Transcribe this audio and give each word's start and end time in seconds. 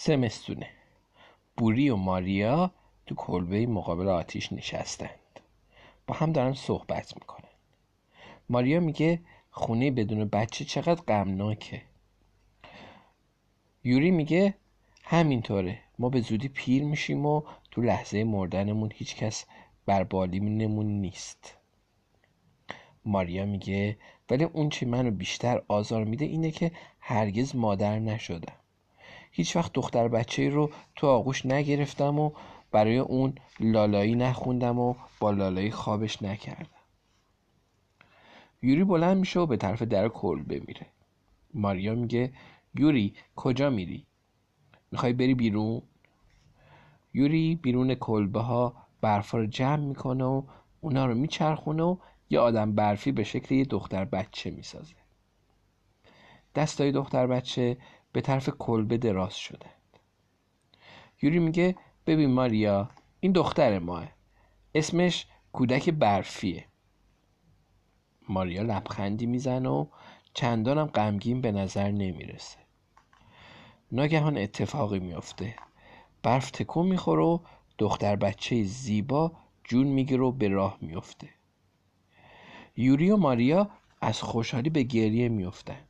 زمستونه 0.00 0.68
بوری 1.56 1.90
و 1.90 1.96
ماریا 1.96 2.70
تو 3.06 3.14
کلبه 3.14 3.66
مقابل 3.66 4.08
آتیش 4.08 4.52
نشستند. 4.52 5.40
با 6.06 6.14
هم 6.14 6.32
دارن 6.32 6.52
صحبت 6.52 7.16
می‌کنن. 7.16 7.48
ماریا 8.48 8.80
میگه 8.80 9.20
خونه 9.50 9.90
بدون 9.90 10.24
بچه 10.24 10.64
چقدر 10.64 11.02
غمناکه. 11.02 11.82
یوری 13.84 14.10
میگه 14.10 14.54
همینطوره. 15.04 15.78
ما 15.98 16.08
به 16.08 16.20
زودی 16.20 16.48
پیر 16.48 16.84
میشیم 16.84 17.26
و 17.26 17.42
تو 17.70 17.82
لحظه 17.82 18.24
مردنمون 18.24 18.92
هیچکس 18.94 19.44
بر 19.86 20.04
بالیم 20.04 20.48
نیست. 20.82 21.56
ماریا 23.04 23.46
میگه 23.46 23.98
ولی 24.30 24.44
اون 24.44 24.68
چی 24.68 24.86
منو 24.86 25.10
بیشتر 25.10 25.62
آزار 25.68 26.04
میده 26.04 26.24
اینه 26.24 26.50
که 26.50 26.72
هرگز 27.00 27.56
مادر 27.56 27.98
نشدم. 27.98 28.57
هیچ 29.38 29.56
وقت 29.56 29.72
دختر 29.72 30.08
بچه 30.08 30.48
رو 30.48 30.70
تو 30.96 31.06
آغوش 31.06 31.46
نگرفتم 31.46 32.18
و 32.18 32.30
برای 32.70 32.98
اون 32.98 33.34
لالایی 33.60 34.14
نخوندم 34.14 34.78
و 34.78 34.94
با 35.20 35.30
لالایی 35.30 35.70
خوابش 35.70 36.22
نکردم. 36.22 36.80
یوری 38.62 38.84
بلند 38.84 39.16
میشه 39.16 39.40
و 39.40 39.46
به 39.46 39.56
طرف 39.56 39.82
در 39.82 40.08
کلبه 40.08 40.62
میره 40.66 40.86
ماریا 41.54 41.94
میگه 41.94 42.32
یوری 42.74 43.14
کجا 43.36 43.70
میری؟ 43.70 44.06
می‌خوای 44.92 45.12
بری 45.12 45.34
بیرون؟ 45.34 45.82
یوری 47.14 47.54
بیرون 47.54 47.94
کلبه 47.94 48.40
ها 48.40 48.74
برفا 49.00 49.38
رو 49.38 49.46
جمع 49.46 49.84
می‌کنه 49.84 50.24
و 50.24 50.42
اونا 50.80 51.06
رو 51.06 51.14
میچرخونه 51.14 51.82
و 51.82 51.96
یه 52.30 52.40
آدم 52.40 52.74
برفی 52.74 53.12
به 53.12 53.24
شکل 53.24 53.54
یه 53.54 53.64
دختر 53.64 54.04
بچه 54.04 54.50
می‌سازه. 54.50 54.94
دستای 56.54 56.92
دختر 56.92 57.26
بچه 57.26 57.76
به 58.12 58.20
طرف 58.20 58.48
کلبه 58.48 58.96
دراز 58.96 59.36
شده. 59.36 59.66
یوری 61.22 61.38
میگه 61.38 61.76
ببین 62.06 62.30
ماریا 62.30 62.90
این 63.20 63.32
دختر 63.32 63.78
ماه. 63.78 64.08
اسمش 64.74 65.26
کودک 65.52 65.90
برفیه. 65.90 66.64
ماریا 68.28 68.62
لبخندی 68.62 69.26
می‌زنه 69.26 69.68
و 69.68 69.86
چندانم 70.34 70.86
غمگین 70.86 71.40
به 71.40 71.52
نظر 71.52 71.90
نمی‌رسه. 71.90 72.58
ناگهان 73.92 74.38
اتفاقی 74.38 74.98
میافته. 74.98 75.56
برف 76.22 76.50
تکون 76.50 76.86
می‌خوره 76.86 77.22
و 77.22 77.38
دختر 77.78 78.16
بچه 78.16 78.62
زیبا 78.62 79.32
جون 79.64 79.86
می‌گیره 79.86 80.22
و 80.22 80.32
به 80.32 80.48
راه 80.48 80.78
میفته 80.80 81.28
یوری 82.76 83.10
و 83.10 83.16
ماریا 83.16 83.70
از 84.00 84.22
خوشحالی 84.22 84.70
به 84.70 84.82
گریه 84.82 85.28
میافتند 85.28 85.87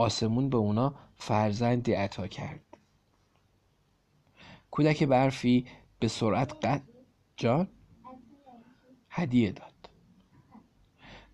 آسمون 0.00 0.48
به 0.50 0.56
اونا 0.56 0.94
فرزندی 1.16 1.92
عطا 1.92 2.26
کرد. 2.26 2.60
کودک 4.70 5.04
برفی 5.04 5.66
به 5.98 6.08
سرعت 6.08 6.64
قد 6.64 6.82
جان؟ 7.36 7.68
هدیه 9.10 9.52
داد. 9.52 9.90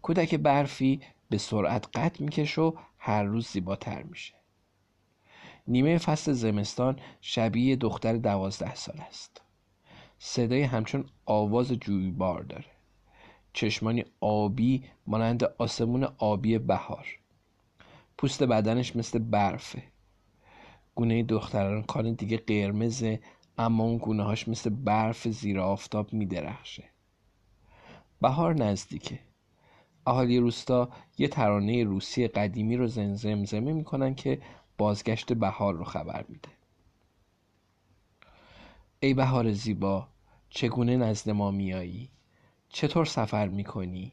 کودک 0.02 0.34
برفی 0.34 1.00
به 1.30 1.38
سرعت 1.38 1.96
قد 1.96 2.20
می‌کشه 2.20 2.62
و 2.62 2.72
هر 2.98 3.22
روز 3.22 3.48
زیباتر 3.48 4.02
میشه. 4.02 4.34
نیمه 5.68 5.98
فصل 5.98 6.32
زمستان 6.32 7.00
شبیه 7.20 7.76
دختر 7.76 8.16
دوازده 8.16 8.74
سال 8.74 9.00
است. 9.00 9.40
صدای 10.18 10.62
همچون 10.62 11.04
آواز 11.26 11.72
جویبار 11.72 12.42
داره. 12.42 12.70
چشمانی 13.52 14.04
آبی 14.20 14.84
مانند 15.06 15.44
آسمون 15.44 16.04
آبی 16.18 16.58
بهار. 16.58 17.06
پوست 18.18 18.42
بدنش 18.42 18.96
مثل 18.96 19.18
برفه. 19.18 19.82
گونه 20.94 21.22
دختران 21.22 21.82
کان 21.82 22.12
دیگه 22.12 22.36
قرمزه 22.36 23.20
اما 23.58 23.84
اون 23.84 23.98
گونه 23.98 24.22
هاش 24.22 24.48
مثل 24.48 24.70
برف 24.70 25.28
زیر 25.28 25.60
آفتاب 25.60 26.12
میدرخشه. 26.12 26.84
بهار 28.20 28.54
نزدیکه. 28.54 29.18
اهالی 30.06 30.38
روستا 30.38 30.88
یه 31.18 31.28
ترانه 31.28 31.84
روسی 31.84 32.28
قدیمی 32.28 32.76
رو 32.76 32.86
زمزمه 32.86 33.72
می‌کنن 33.72 34.14
که 34.14 34.42
بازگشت 34.78 35.32
بهار 35.32 35.74
رو 35.74 35.84
خبر 35.84 36.24
میده. 36.28 36.48
ای 39.00 39.14
بهار 39.14 39.52
زیبا 39.52 40.08
چگونه 40.50 40.96
نزد 40.96 41.30
ما 41.30 41.50
میایی 41.50 42.10
چطور 42.68 43.04
سفر 43.04 43.48
می‌کنی؟ 43.48 44.12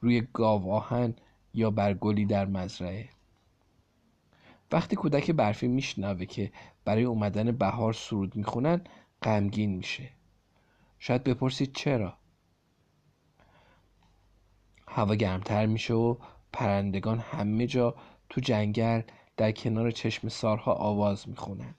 روی 0.00 0.26
گاواهن 0.32 1.14
یا 1.54 1.70
بر 1.70 1.94
گلی 1.94 2.24
در 2.24 2.46
مزرعه؟ 2.46 3.08
وقتی 4.74 4.96
کودک 4.96 5.30
برفی 5.30 5.68
میشنوه 5.68 6.24
که 6.24 6.52
برای 6.84 7.04
اومدن 7.04 7.52
بهار 7.52 7.92
سرود 7.92 8.36
می‌خونن 8.36 8.80
غمگین 9.22 9.74
میشه. 9.76 10.10
شاید 10.98 11.24
بپرسید 11.24 11.72
چرا؟ 11.74 12.18
هوا 14.88 15.14
گرمتر 15.14 15.66
میشه 15.66 15.94
و 15.94 16.16
پرندگان 16.52 17.18
همه 17.18 17.66
جا 17.66 17.94
تو 18.28 18.40
جنگل 18.40 19.02
در 19.36 19.52
کنار 19.52 19.90
چشم 19.90 20.28
سارها 20.28 20.72
آواز 20.72 21.28
می‌خونن. 21.28 21.74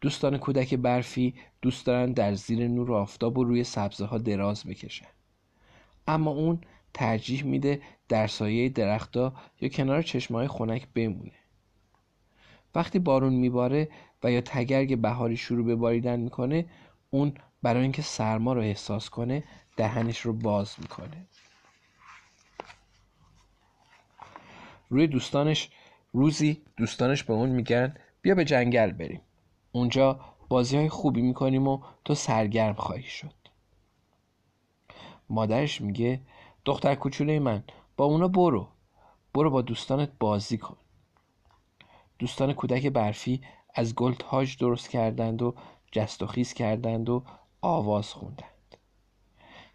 دوستان 0.00 0.38
کودک 0.38 0.74
برفی 0.74 1.34
دوست 1.62 1.86
دارن 1.86 2.12
در 2.12 2.34
زیر 2.34 2.68
نور 2.68 2.94
آفتاب 2.94 3.38
و 3.38 3.44
روی 3.44 3.64
سبزه 3.64 4.04
ها 4.04 4.18
دراز 4.18 4.64
بکشن. 4.64 5.06
اما 6.06 6.30
اون 6.30 6.60
ترجیح 6.94 7.44
میده 7.44 7.82
در 8.08 8.26
سایه 8.26 8.68
درختها 8.68 9.32
یا 9.60 9.68
کنار 9.68 10.02
چشمهای 10.02 10.48
خنک 10.48 10.88
بمونه. 10.94 11.32
وقتی 12.74 12.98
بارون 12.98 13.32
میباره 13.32 13.88
و 14.22 14.32
یا 14.32 14.40
تگرگ 14.40 14.98
بهاری 14.98 15.36
شروع 15.36 15.66
به 15.66 15.76
باریدن 15.76 16.20
می‌کنه 16.20 16.66
اون 17.10 17.34
برای 17.62 17.82
اینکه 17.82 18.02
سرما 18.02 18.52
رو 18.52 18.60
احساس 18.60 19.10
کنه 19.10 19.44
دهنش 19.76 20.20
رو 20.20 20.32
باز 20.32 20.74
می‌کنه. 20.78 21.26
روی 24.88 25.06
دوستانش 25.06 25.70
روزی 26.12 26.62
دوستانش 26.76 27.22
به 27.22 27.32
اون 27.32 27.48
میگن 27.50 27.94
بیا 28.22 28.34
به 28.34 28.44
جنگل 28.44 28.92
بریم. 28.92 29.20
اونجا 29.72 30.20
بازی 30.48 30.76
های 30.76 30.88
خوبی 30.88 31.22
می‌کنیم 31.22 31.68
و 31.68 31.80
تو 32.04 32.14
سرگرم 32.14 32.74
خواهی 32.74 33.02
شد. 33.02 33.34
مادرش 35.30 35.80
میگه 35.80 36.20
دختر 36.64 36.94
کوچوله 36.94 37.38
من 37.38 37.64
با 37.96 38.04
اونا 38.04 38.28
برو. 38.28 38.68
برو 39.34 39.50
با 39.50 39.62
دوستانت 39.62 40.10
بازی 40.20 40.58
کن. 40.58 40.76
دوستان 42.18 42.52
کودک 42.52 42.86
برفی 42.86 43.40
از 43.74 43.94
گل 43.94 44.14
تاج 44.14 44.58
درست 44.58 44.90
کردند 44.90 45.42
و 45.42 45.54
جست 45.92 46.22
و 46.22 46.26
خیز 46.26 46.52
کردند 46.52 47.08
و 47.08 47.24
آواز 47.60 48.12
خوندند. 48.12 48.76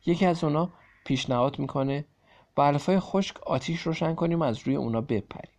یکی 0.05 0.25
از 0.25 0.43
اونا 0.43 0.69
پیشنهاد 1.05 1.59
می‌کنه 1.59 2.05
با 2.55 2.77
خشک 2.99 3.43
آتیش 3.43 3.81
روشن 3.81 4.15
کنیم 4.15 4.39
و 4.39 4.43
از 4.43 4.59
روی 4.59 4.75
اونا 4.75 5.01
بپریم. 5.01 5.53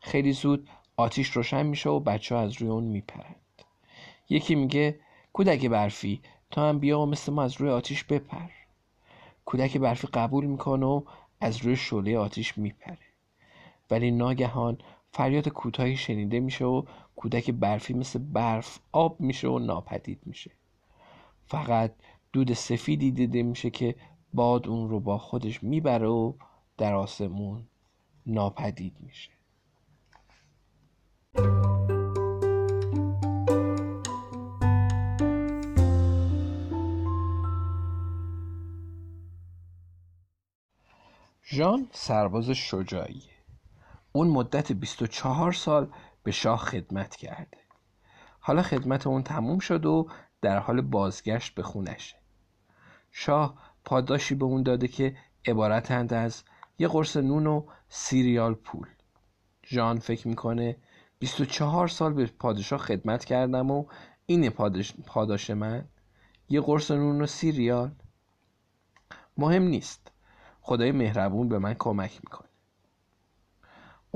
خیلی 0.00 0.32
زود 0.32 0.68
آتیش 0.96 1.30
روشن 1.30 1.66
میشه 1.66 1.90
و 1.90 2.00
بچه 2.00 2.34
ها 2.34 2.40
از 2.40 2.52
روی 2.52 2.70
اون 2.70 2.84
میپرند. 2.84 3.36
یکی 4.28 4.54
میگه 4.54 5.00
کودک 5.32 5.66
برفی 5.66 6.20
تا 6.50 6.68
هم 6.68 6.78
بیا 6.78 7.00
و 7.00 7.06
مثل 7.06 7.32
ما 7.32 7.42
از 7.42 7.60
روی 7.60 7.70
آتیش 7.70 8.04
بپر. 8.04 8.50
کودک 9.44 9.76
برفی 9.76 10.06
قبول 10.06 10.44
می‌کنه 10.46 10.86
و 10.86 11.02
از 11.40 11.56
روی 11.56 11.76
شعله 11.76 12.18
آتیش 12.18 12.58
میپره. 12.58 12.98
ولی 13.90 14.10
ناگهان 14.10 14.78
فریاد 15.16 15.48
کوتاهی 15.48 15.96
شنیده 15.96 16.40
میشه 16.40 16.64
و 16.64 16.82
کودک 17.16 17.50
برفی 17.50 17.94
مثل 17.94 18.18
برف 18.18 18.78
آب 18.92 19.20
میشه 19.20 19.48
و 19.48 19.58
ناپدید 19.58 20.20
میشه. 20.26 20.50
فقط 21.46 21.94
دود 22.32 22.52
سفیدی 22.52 23.10
دیده 23.10 23.42
میشه 23.42 23.70
که 23.70 23.94
باد 24.34 24.68
اون 24.68 24.88
رو 24.88 25.00
با 25.00 25.18
خودش 25.18 25.62
می‌بره 25.62 26.06
و 26.06 26.32
در 26.78 26.94
آسمون 26.94 27.66
ناپدید 28.26 28.96
میشه. 29.00 29.30
ژان 41.44 41.88
سرباز 41.92 42.50
شجاعیه. 42.50 43.35
اون 44.16 44.28
مدت 44.28 44.72
24 44.72 45.52
سال 45.52 45.92
به 46.22 46.30
شاه 46.30 46.58
خدمت 46.58 47.16
کرده. 47.16 47.58
حالا 48.40 48.62
خدمت 48.62 49.06
اون 49.06 49.22
تموم 49.22 49.58
شد 49.58 49.86
و 49.86 50.08
در 50.42 50.58
حال 50.58 50.80
بازگشت 50.80 51.54
به 51.54 51.62
خونشه 51.62 52.16
شاه 53.10 53.58
پاداشی 53.84 54.34
به 54.34 54.44
اون 54.44 54.62
داده 54.62 54.88
که 54.88 55.16
عبارتند 55.46 56.14
از 56.14 56.42
یه 56.78 56.88
قرص 56.88 57.16
نون 57.16 57.46
و 57.46 57.66
سیریال 57.88 58.54
پول. 58.54 58.88
ژان 59.66 59.98
فکر 59.98 60.28
می‌کنه 60.28 60.76
24 61.18 61.88
سال 61.88 62.12
به 62.12 62.26
پادشاه 62.26 62.78
خدمت 62.78 63.24
کردم 63.24 63.70
و 63.70 63.84
این 64.26 64.50
پاداش, 64.50 64.94
پاداش 65.06 65.50
من 65.50 65.88
یه 66.48 66.60
قرص 66.60 66.90
نون 66.90 67.22
و 67.22 67.26
سیریال. 67.26 67.90
مهم 69.36 69.62
نیست. 69.62 70.12
خدای 70.60 70.92
مهربون 70.92 71.48
به 71.48 71.58
من 71.58 71.74
کمک 71.74 72.20
می‌کنه. 72.24 72.45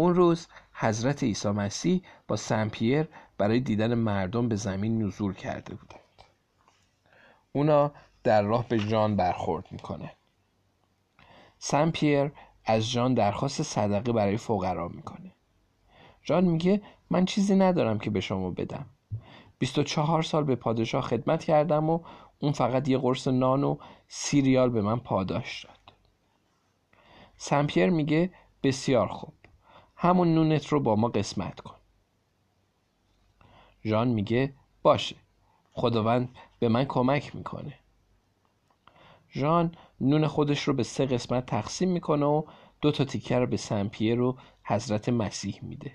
اون 0.01 0.15
روز 0.15 0.47
حضرت 0.73 1.23
عیسی 1.23 1.49
مسیح 1.49 2.03
با 2.29 2.37
سمپیر 2.37 3.09
برای 3.39 3.61
دیدن 3.61 3.95
مردم 3.95 4.49
به 4.49 4.57
زمین 4.57 5.03
نزول 5.03 5.35
کرده 5.35 5.75
بودند 5.75 6.01
اونا 7.53 7.93
در 8.25 8.43
راه 8.43 8.69
به 8.69 8.79
جان 8.79 9.17
برخورد 9.17 9.67
می‌کنه. 9.71 10.13
سمپیر 11.59 12.33
از 12.65 12.91
جان 12.91 13.15
درخواست 13.15 13.63
صدقه 13.63 14.13
برای 14.13 14.37
فقرا 14.37 14.89
می‌کنه. 14.89 15.33
جان 16.23 16.45
میگه 16.45 16.83
من 17.11 17.25
چیزی 17.25 17.57
ندارم 17.57 17.99
که 17.99 18.11
به 18.11 18.21
شما 18.21 18.51
بدم. 18.51 18.87
24 19.59 20.23
سال 20.23 20.45
به 20.45 20.57
پادشاه 20.57 21.03
خدمت 21.03 21.45
کردم 21.45 21.91
و 21.91 22.01
اون 22.39 22.53
فقط 22.53 22.89
یه 22.89 22.99
قرص 22.99 23.29
نان 23.29 23.65
و 23.65 23.77
سیریال 24.09 24.71
به 24.71 24.83
من 24.83 24.99
پاداش 24.99 25.65
داد. 25.65 25.93
سمپیر 27.37 27.91
میگه 27.91 28.31
بسیار 28.63 29.07
خوب. 29.07 29.33
همون 30.03 30.35
نونت 30.35 30.67
رو 30.67 30.81
با 30.81 30.97
ما 30.97 31.09
قسمت 31.09 31.61
کن. 31.61 31.77
ژان 33.85 34.09
میگه 34.09 34.55
باشه. 34.83 35.17
خداوند 35.73 36.29
به 36.59 36.69
من 36.69 36.85
کمک 36.85 37.37
می‌کنه. 37.37 37.75
ژان 39.31 39.75
نون 40.01 40.27
خودش 40.27 40.63
رو 40.63 40.75
به 40.75 40.83
سه 40.83 41.07
قسمت 41.07 41.47
تقسیم 41.47 41.91
می‌کنه 41.91 42.27
و 42.27 42.43
دو 42.81 42.93
تا 42.93 43.05
تیکه 43.05 43.39
رو 43.39 43.47
به 43.47 43.57
سمپیر 43.57 44.15
رو 44.15 44.39
حضرت 44.65 45.09
مسیح 45.09 45.59
میده 45.63 45.93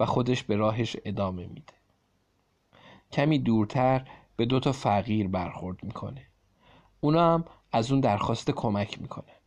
و 0.00 0.06
خودش 0.06 0.42
به 0.42 0.56
راهش 0.56 0.96
ادامه 1.04 1.46
میده. 1.46 1.74
کمی 3.12 3.38
دورتر 3.38 4.08
به 4.36 4.46
دو 4.46 4.60
تا 4.60 4.72
فقیر 4.72 5.28
برخورد 5.28 5.84
می‌کنه. 5.84 6.26
اونا 7.00 7.34
هم 7.34 7.44
از 7.72 7.92
اون 7.92 8.00
درخواست 8.00 8.50
کمک 8.50 9.00
می‌کنه 9.00 9.41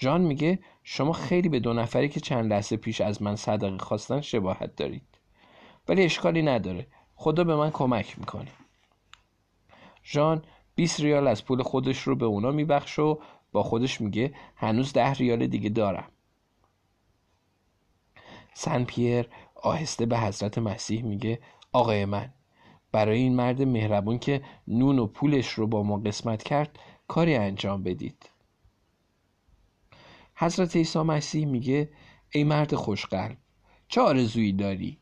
ژان 0.00 0.20
میگه 0.20 0.58
شما 0.82 1.12
خیلی 1.12 1.48
به 1.48 1.60
دو 1.60 1.72
نفری 1.72 2.08
که 2.08 2.20
چند 2.20 2.52
لحظه 2.52 2.76
پیش 2.76 3.00
از 3.00 3.22
من 3.22 3.36
صدقه 3.36 3.78
خواستن 3.78 4.20
شباهت 4.20 4.76
دارید. 4.76 5.18
ولی 5.88 6.02
اشکالی 6.02 6.42
نداره. 6.42 6.86
خدا 7.14 7.44
به 7.44 7.56
من 7.56 7.70
کمک 7.70 8.18
می‌کنه. 8.18 8.50
ژان 10.04 10.42
20 10.74 11.00
ریال 11.00 11.26
از 11.26 11.44
پول 11.44 11.62
خودش 11.62 11.98
رو 11.98 12.16
به 12.16 12.26
اونا 12.26 12.50
میبخش 12.50 12.98
و 12.98 13.20
با 13.52 13.62
خودش 13.62 14.00
میگه 14.00 14.34
هنوز 14.56 14.92
ده 14.92 15.12
ریال 15.12 15.46
دیگه 15.46 15.68
دارم. 15.68 16.08
سن 18.54 18.84
پیر 18.84 19.28
آهسته 19.54 20.06
به 20.06 20.18
حضرت 20.18 20.58
مسیح 20.58 21.04
میگه 21.04 21.38
آقای 21.72 22.04
من 22.04 22.32
برای 22.92 23.18
این 23.18 23.36
مرد 23.36 23.62
مهربون 23.62 24.18
که 24.18 24.42
نون 24.68 24.98
و 24.98 25.06
پولش 25.06 25.48
رو 25.48 25.66
با 25.66 25.82
ما 25.82 25.96
قسمت 25.96 26.42
کرد 26.42 26.78
کاری 27.08 27.34
انجام 27.34 27.82
بدید. 27.82 28.33
حضرت 30.36 30.76
عیسی 30.76 30.98
مسیح 30.98 31.46
میگه 31.46 31.90
ای 32.30 32.44
مرد 32.44 32.74
خوشقلب 32.74 33.36
چه 33.88 34.00
آرزویی 34.00 34.52
داری؟ 34.52 34.98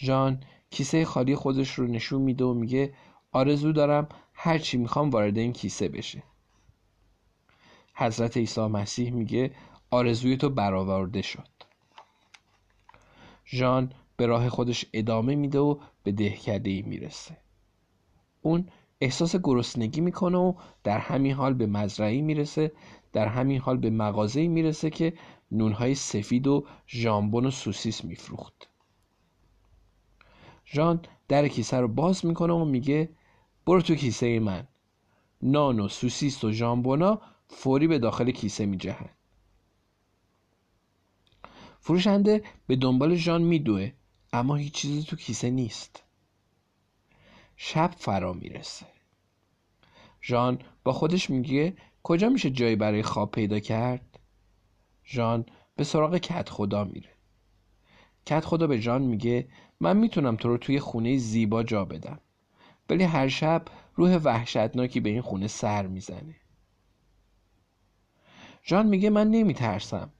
ژان 0.00 0.42
کیسه 0.70 1.04
خالی 1.04 1.36
خودش 1.36 1.74
رو 1.74 1.86
نشون 1.86 2.22
میده 2.22 2.44
و 2.44 2.54
میگه 2.54 2.94
آرزو 3.32 3.72
دارم 3.72 4.08
هر 4.34 4.58
چی 4.58 4.76
می‌خوام 4.78 5.10
وارد 5.10 5.38
این 5.38 5.52
کیسه 5.52 5.88
بشه. 5.88 6.22
حضرت 7.94 8.36
عیسی 8.36 8.60
مسیح 8.60 9.10
میگه 9.10 9.54
آرزوی 9.90 10.36
تو 10.36 10.50
برآورده 10.50 11.22
شد. 11.22 11.48
ژان 13.46 13.92
به 14.16 14.26
راه 14.26 14.48
خودش 14.48 14.84
ادامه 14.92 15.34
میده 15.34 15.58
و 15.58 15.78
به 16.02 16.12
دهکده 16.12 16.70
ای 16.70 16.82
می‌رسه. 16.82 17.36
اون 18.42 18.68
احساس 19.00 19.36
گرسنگی 19.36 20.00
می‌کنه 20.00 20.38
و 20.38 20.54
در 20.84 20.98
همین 20.98 21.32
حال 21.32 21.54
به 21.54 21.66
مزرعی 21.66 22.22
می‌رسه 22.22 22.72
در 23.12 23.28
همین 23.28 23.60
حال 23.60 23.76
به 23.76 23.90
مغازه‌ای 23.90 24.48
می‌رسه 24.48 24.90
که 24.90 25.12
نونهای 25.52 25.94
سفید 25.94 26.46
و 26.46 26.66
ژامبون 26.88 27.46
و 27.46 27.50
سوسیس 27.50 28.04
میفروخت. 28.04 28.68
ژان 30.66 31.00
در 31.28 31.48
کیسه 31.48 31.76
رو 31.76 31.88
باز 31.88 32.26
می‌کنه 32.26 32.52
و 32.52 32.64
میگه 32.64 33.08
برو 33.66 33.82
تو 33.82 33.94
کیسه 33.94 34.40
من. 34.40 34.66
نان 35.42 35.80
و 35.80 35.88
سوسیس 35.88 36.44
و 36.44 36.52
ژامبونا 36.52 37.20
فوری 37.48 37.86
به 37.86 37.98
داخل 37.98 38.30
کیسه 38.30 38.66
میجهن. 38.66 39.08
فروشنده 41.80 42.44
به 42.66 42.76
دنبال 42.76 43.14
ژان 43.14 43.42
میدوه 43.42 43.92
اما 44.32 44.56
هیچ 44.56 44.72
چیزی 44.72 45.02
تو 45.02 45.16
کیسه 45.16 45.50
نیست. 45.50 46.02
شب 47.56 47.94
فرا 47.96 48.32
می‌رسه. 48.32 48.86
ژان 50.22 50.58
با 50.84 50.92
خودش 50.92 51.30
میگه 51.30 51.76
کجا 52.02 52.28
میشه 52.28 52.50
جایی 52.50 52.76
برای 52.76 53.02
خواب 53.02 53.30
پیدا 53.30 53.58
کرد؟ 53.58 54.18
ژان 55.06 55.46
به 55.76 55.84
سراغ 55.84 56.16
کت 56.16 56.48
خدا 56.48 56.84
میره. 56.84 57.10
کت 58.26 58.44
خدا 58.44 58.66
به 58.66 58.80
ژان 58.80 59.02
میگه 59.02 59.48
من 59.80 59.96
می‌تونم 59.96 60.36
تو 60.36 60.48
رو 60.48 60.58
توی 60.58 60.80
خونه 60.80 61.16
زیبا 61.16 61.62
جا 61.62 61.84
بدم. 61.84 62.20
ولی 62.90 63.04
هر 63.04 63.28
شب 63.28 63.64
روح 63.94 64.16
وحشتناکی 64.16 65.00
به 65.00 65.10
این 65.10 65.20
خونه 65.20 65.46
سر 65.46 65.86
می‌زنه. 65.86 66.36
ژان 68.64 68.86
میگه 68.86 69.10
من 69.10 69.30
نمیترسم. 69.30 70.10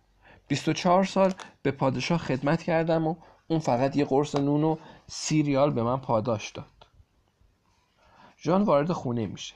24 0.49 1.05
سال 1.05 1.35
به 1.63 1.71
پادشاه 1.71 2.19
خدمت 2.19 2.63
کردم 2.63 3.07
و 3.07 3.17
اون 3.49 3.59
فقط 3.59 3.97
یه 3.97 4.05
قرص 4.05 4.35
نون 4.35 4.65
و 4.65 4.77
سیریال 5.07 5.71
به 5.71 5.83
من 5.83 5.97
پاداش 5.97 6.51
داد. 6.51 6.87
ژان 8.43 8.63
وارد 8.63 8.93
خونه 8.93 9.27
میشه. 9.27 9.55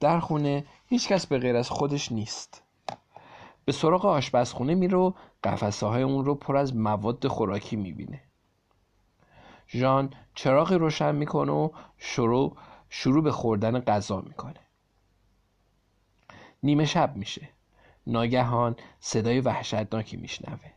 در 0.00 0.20
خونه 0.20 0.64
هیچکس 0.86 1.26
به 1.26 1.38
غیر 1.38 1.56
از 1.56 1.70
خودش 1.70 2.12
نیست. 2.12 2.62
به 3.64 3.72
سراغ 3.72 4.06
آشپزخونه 4.06 4.74
میره 4.74 4.98
و 4.98 5.12
قفسه 5.44 5.86
های 5.86 6.02
اون 6.02 6.24
رو 6.24 6.34
پر 6.34 6.56
از 6.56 6.76
مواد 6.76 7.26
خوراکی 7.26 7.76
می‌بینه. 7.76 8.20
ژان 9.68 10.10
چراغی 10.34 10.74
روشن 10.74 11.14
می‌کنه 11.14 11.52
و 11.52 11.70
شروع 11.98 12.56
شروع 12.88 13.22
به 13.22 13.32
خوردن 13.32 13.80
غذا 13.80 14.20
می‌کنه. 14.20 14.60
نیمه 16.62 16.84
شب 16.84 17.16
میشه. 17.16 17.48
ناگهان 18.06 18.76
صدای 19.00 19.40
وحشتناکی 19.40 20.16
میشنوه. 20.16 20.70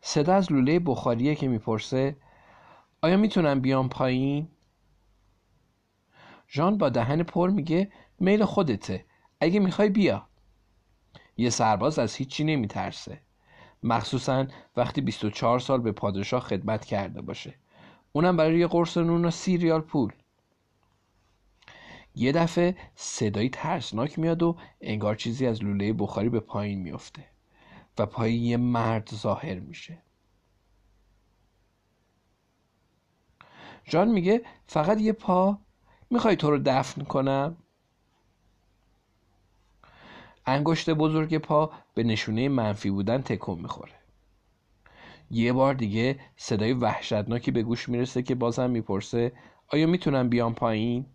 صدا 0.00 0.34
از 0.34 0.52
لوله 0.52 0.78
بخاریه 0.78 1.34
که 1.34 1.48
می‌پرسه 1.48 2.16
آیا 3.02 3.16
می‌تونم 3.16 3.60
بیام 3.60 3.88
پایین؟ 3.88 4.48
ژان 6.48 6.78
با 6.78 6.88
دهن 6.88 7.22
پر 7.22 7.50
میگه 7.50 7.92
میل 8.20 8.44
خودته. 8.44 9.04
اگه 9.40 9.60
می‌خوای 9.60 9.88
بیا. 9.88 10.28
یه 11.36 11.50
سرباز 11.50 11.98
از 11.98 12.14
هیچی 12.14 12.44
نمیترسه. 12.44 13.20
مخصوصا 13.82 14.46
وقتی 14.76 15.00
24 15.00 15.58
سال 15.58 15.80
به 15.80 15.92
پادشاه 15.92 16.40
خدمت 16.40 16.84
کرده 16.84 17.22
باشه. 17.22 17.54
اونم 18.12 18.36
برای 18.36 18.58
یه 18.58 18.66
قرص 18.66 18.96
نون 18.96 19.24
و 19.24 19.30
سی 19.30 19.56
ریال 19.56 19.80
پول. 19.80 20.12
یه 22.14 22.32
دفعه 22.32 22.76
صدایی 22.94 23.48
ترسناک 23.48 24.18
میاد 24.18 24.42
و 24.42 24.56
انگار 24.80 25.14
چیزی 25.14 25.46
از 25.46 25.64
لوله 25.64 25.92
بخاری 25.92 26.28
به 26.28 26.40
پایین 26.40 26.82
میفته 26.82 27.24
و 27.98 28.06
پای 28.06 28.34
یه 28.34 28.56
مرد 28.56 29.10
ظاهر 29.14 29.58
میشه. 29.58 30.02
جان 33.84 34.08
میگه 34.08 34.42
فقط 34.66 35.00
یه 35.00 35.12
پا. 35.12 35.58
می‌خوای 36.10 36.36
تو 36.36 36.50
رو 36.50 36.58
دفن 36.64 37.04
کنم؟ 37.04 37.56
انگشت 40.46 40.90
بزرگ 40.90 41.38
پا 41.38 41.70
به 41.94 42.02
نشونه 42.02 42.48
منفی 42.48 42.90
بودن 42.90 43.22
تکون 43.22 43.58
می‌خوره. 43.58 43.92
یه 45.30 45.52
بار 45.52 45.74
دیگه 45.74 46.20
صدای 46.36 46.72
وحشتناکی 46.72 47.50
به 47.50 47.62
گوش 47.62 47.88
می‌رسه 47.88 48.22
که 48.22 48.34
بازم 48.34 48.70
می‌پرسه 48.70 49.32
آیا 49.68 49.86
می‌تونم 49.86 50.28
بیام 50.28 50.54
پایین؟ 50.54 51.06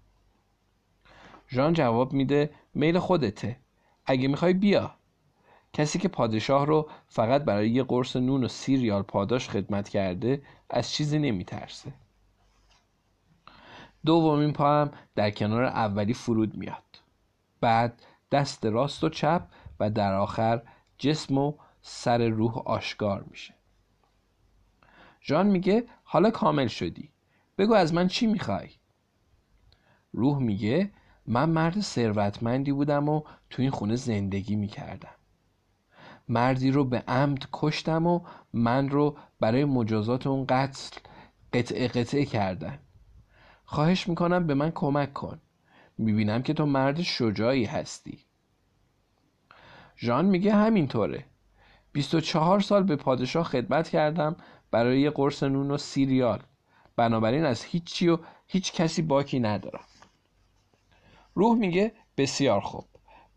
ژان 1.50 1.74
جواب 1.74 2.14
میده 2.14 2.50
میل 2.74 3.00
خودته. 3.00 3.58
اگه 4.06 4.28
می‌خوای 4.28 4.54
بیا. 4.54 4.96
کسی 5.74 6.00
که 6.00 6.08
پادشاه 6.08 6.66
رو 6.66 6.90
فقط 7.08 7.44
برای 7.44 7.70
یه 7.70 7.84
قرص 7.84 8.16
نون 8.16 8.44
و 8.44 8.48
سی 8.48 8.78
ریال 8.78 9.02
پاداش 9.02 9.50
خدمت 9.50 9.90
کرده 9.90 10.42
از 10.70 10.92
چیزی 10.92 11.20
نمیترسه. 11.20 11.94
دومین 14.06 14.54
پا 14.54 14.82
هم 14.82 14.92
در 15.16 15.32
کنار 15.32 15.64
اولی 15.64 16.14
فرود 16.14 16.58
میاد. 16.58 16.84
بعد 17.62 18.02
دست 18.32 18.66
راست 18.66 19.04
و 19.04 19.10
چپ 19.10 19.48
و 19.80 19.90
در 19.90 20.14
آخر 20.14 20.62
جسم 20.98 21.38
و 21.38 21.54
سر 21.82 22.28
روح 22.28 22.58
آشکار 22.58 23.24
میشه. 23.24 23.54
ژان 25.24 25.48
میگه 25.48 25.86
حالا 26.04 26.32
کامل 26.32 26.68
شدی. 26.68 27.10
بگو 27.58 27.74
از 27.74 27.94
من 27.94 28.08
چی 28.08 28.28
می‌خوای؟ 28.28 28.70
روح 30.14 30.40
میگه 30.40 30.92
من 31.28 31.50
مرد 31.50 31.80
ثروتمندی 31.80 32.72
بودم 32.72 33.10
و 33.10 33.24
تو 33.50 33.62
این 33.62 33.72
خونه 33.72 33.96
زندگی 33.96 34.56
می‌کردم. 34.56 35.16
مردی 36.28 36.72
رو 36.72 36.86
به 36.86 37.04
عمد 37.08 37.48
کشتم 37.54 38.08
و 38.08 38.22
من 38.54 38.90
رو 38.90 39.18
برای 39.40 39.66
مجازات 39.66 40.28
اون 40.28 40.46
قتل 40.50 41.00
قطعه 41.54 41.88
قطعه 41.88 42.26
کردن. 42.26 42.80
خواهش 43.66 44.08
می‌کنم 44.08 44.48
به 44.48 44.54
من 44.54 44.72
کمک 44.72 45.14
کن. 45.14 45.40
می‌بینم 46.02 46.42
که 46.42 46.54
تو 46.54 46.66
مرد 46.66 47.02
شجاعی 47.02 47.66
هستی. 47.66 48.20
ژان 49.98 50.26
میگه 50.26 50.54
همینطوره. 50.54 51.26
24 51.92 52.60
سال 52.60 52.84
به 52.84 52.96
پادشاه 52.96 53.44
خدمت 53.44 53.90
کردم 53.90 54.36
برای 54.72 55.02
یه 55.02 55.10
قرص 55.10 55.44
نون 55.44 55.72
و 55.72 55.78
سیریال. 55.78 56.44
بنابراین 56.96 57.46
از 57.46 57.64
هیچی 57.64 58.08
و 58.08 58.18
هیچ 58.48 58.74
کسی 58.74 59.02
باکی 59.02 59.40
ندارم. 59.40 59.84
روح 61.36 61.58
میگه 61.58 61.92
بسیار 62.18 62.62
خوب. 62.62 62.86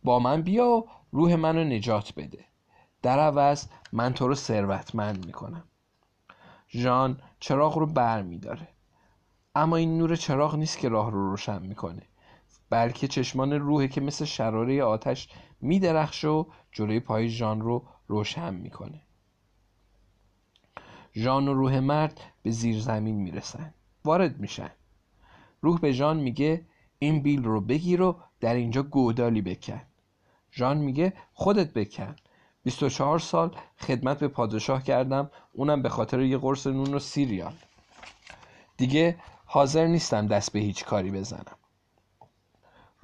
با 0.04 0.18
من 0.18 0.42
بیا 0.42 0.66
و 0.66 0.88
روح 1.12 1.35
منو 1.35 1.64
نجات 1.64 2.14
بده. 2.16 2.44
در 3.02 3.18
عوض 3.18 3.66
من 3.92 4.14
تو 4.14 4.28
رو 4.28 4.35
ثروتمند 4.35 5.26
می‌کنم. 5.26 5.64
ژان 6.68 7.21
چراغ 7.40 7.78
رو 7.78 7.87
بر 7.87 8.23
میداره 8.23 8.68
اما 9.54 9.76
این 9.76 9.99
نور 9.99 10.16
چراغ 10.16 10.56
نیست 10.56 10.78
که 10.78 10.88
راه 10.88 11.11
رو 11.11 11.30
روشن 11.30 11.62
می‌کنه. 11.62 12.02
بلکه 12.75 13.09
چشمان 13.09 13.52
روحه 13.52 13.88
که 13.88 14.00
مثل 14.00 14.25
شراره 14.25 14.83
آتش 14.83 15.28
میدرخش 15.61 16.25
و 16.25 16.47
جلوی 16.73 17.00
پای 17.00 17.28
ژان 17.28 17.61
رو 17.61 17.85
روشن 18.09 18.54
می‌کنه. 18.54 19.00
ژان 21.14 21.49
و 21.49 21.54
روح 21.54 21.78
مرد 21.78 22.21
به 22.43 22.50
زیر 22.50 22.81
زمین 22.81 23.14
می‌رسن. 23.14 23.75
وارد 24.04 24.40
میشن. 24.40 24.71
روح 25.61 25.81
به 25.81 25.93
ژان 25.93 26.16
میگه 26.16 26.66
این 26.99 27.23
بیل 27.23 27.45
رو 27.45 27.61
بگیر 27.61 28.02
و 28.02 28.16
در 28.40 28.54
اینجا 28.54 28.83
گودالی 28.83 29.43
بکن. 29.43 29.83
ژان 30.52 30.76
میگه 30.76 31.12
خودت 31.33 31.73
بکن. 31.73 32.16
24 32.62 33.19
سال 33.19 33.57
خدمت 33.78 34.19
به 34.19 34.28
پادشاه 34.28 34.83
کردم 34.83 35.31
اونم 35.52 35.83
به 35.83 35.88
خاطر 35.88 36.21
یه 36.21 36.38
قرص 36.38 36.66
نون 36.66 36.95
و 36.95 36.99
سیریال. 36.99 37.54
دیگه 38.76 39.16
حاضر 39.45 39.87
نیستم 39.87 40.26
دست 40.26 40.52
به 40.52 40.59
هیچ 40.59 40.85
کاری 40.85 41.11
بزنم. 41.11 41.57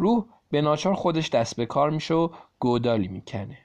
روح 0.00 0.24
به 0.50 0.60
ناچار 0.60 0.94
خودش 0.94 1.28
دست 1.28 1.56
به 1.56 1.66
کار 1.66 1.90
میشه 1.90 2.14
و 2.14 2.28
گودالی 2.58 3.08
می‌کنه. 3.08 3.58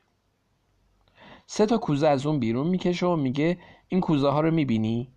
سه 1.48 1.66
تا 1.66 1.78
کوزه 1.78 2.08
از 2.08 2.26
اون 2.26 2.40
بیرون 2.40 2.68
می‌کشه 2.68 3.06
و 3.06 3.16
میگه 3.16 3.58
این 3.88 4.02
کوزه 4.02 4.30
ها 4.30 4.42
رو 4.42 4.52
می‌بینی؟ 4.52 5.08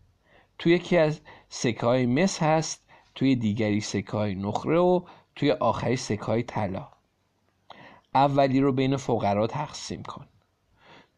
توی 0.59 0.73
یکی 0.73 0.97
از 0.97 1.21
سکه 1.49 1.87
های 1.87 2.07
مس 2.07 2.43
هست 2.43 2.83
توی 3.15 3.37
دیگری 3.37 3.81
سکه 3.81 4.13
های 4.13 4.35
نخره 4.35 4.79
و 4.79 5.01
توی 5.37 5.51
آخری 5.51 5.97
سکه 5.97 6.25
های 6.25 6.43
طلا. 6.43 6.89
اولی 8.15 8.61
رو 8.61 8.73
بین 8.73 8.97
فقرا 8.97 9.47
تقسیم 9.47 10.03
کن. 10.03 10.27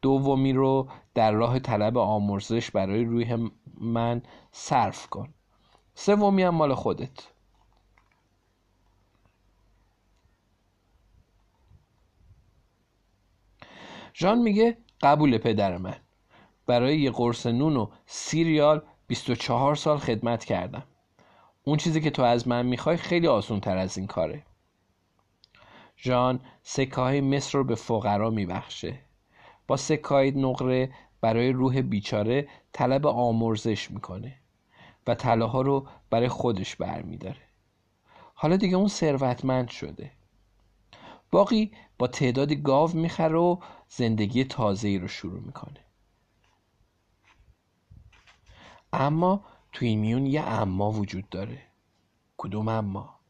دومی 0.03 0.53
رو 0.53 0.89
در 1.15 1.33
راه 1.33 1.59
طلب 1.59 1.99
آمرزش 1.99 2.71
برای 2.71 3.05
روی 3.05 3.51
من 3.81 4.23
صرف 4.53 5.07
کن. 5.07 5.29
سومی 5.95 6.43
هم 6.43 6.55
مال 6.55 6.75
خودت. 6.75 7.29
ژان 14.15 14.39
میگه 14.39 14.77
قبول 15.03 15.39
پدر 15.39 15.77
من. 15.77 15.97
برای 16.67 17.01
یه 17.01 17.11
قرص 17.11 17.47
نون 17.47 17.77
و 17.77 17.87
سیریال 18.07 18.83
24 19.07 19.75
سال 19.75 19.99
خدمت 19.99 20.45
کردم. 20.45 20.83
اون 21.65 21.77
چیزی 21.77 22.01
که 22.01 22.11
تو 22.11 22.23
از 22.23 22.49
من 22.49 22.67
می‌خوای 22.67 22.97
خیلی 22.97 23.27
آسون 23.27 23.61
تر 23.61 23.77
از 23.77 23.99
این 23.99 24.07
کاره. 24.07 24.43
ژان 25.99 26.41
سکه 26.63 26.97
های 26.97 27.21
مصر 27.21 27.59
رو 27.59 27.65
به 27.65 27.75
فقرا 27.75 28.31
میبخشه. 28.31 28.99
با 29.67 29.77
سکه 29.77 30.33
نقره 30.37 30.93
برای 31.21 31.53
روح 31.53 31.81
بیچاره 31.81 32.49
طلب 32.73 33.07
آمرزش 33.07 33.91
می‌کنه 33.91 34.35
و 35.07 35.15
طلاها 35.15 35.61
رو 35.61 35.87
برای 36.11 36.29
خودش 36.29 36.77
برمیداره. 36.77 37.43
حالا 38.35 38.57
دیگه 38.57 38.77
اون 38.77 38.89
ثروتمند 38.89 39.69
شده. 39.69 40.11
باقی 41.31 41.73
با 41.99 42.07
تعدادی 42.07 42.57
گاو 42.57 42.91
می‌خره 42.97 43.39
و 43.39 43.57
زندگی 43.89 44.45
تازه 44.45 44.89
ای 44.89 44.99
رو 44.99 45.09
شروع 45.09 45.41
می‌کنه. 45.41 45.85
اما 48.93 49.45
توی 49.73 49.89
این 49.89 50.01
میون 50.01 50.27
یه 50.27 50.41
اما 50.43 50.91
وجود 50.91 51.29
داره. 51.29 51.63
کدوم 52.37 52.69
اما؟ 52.69 53.21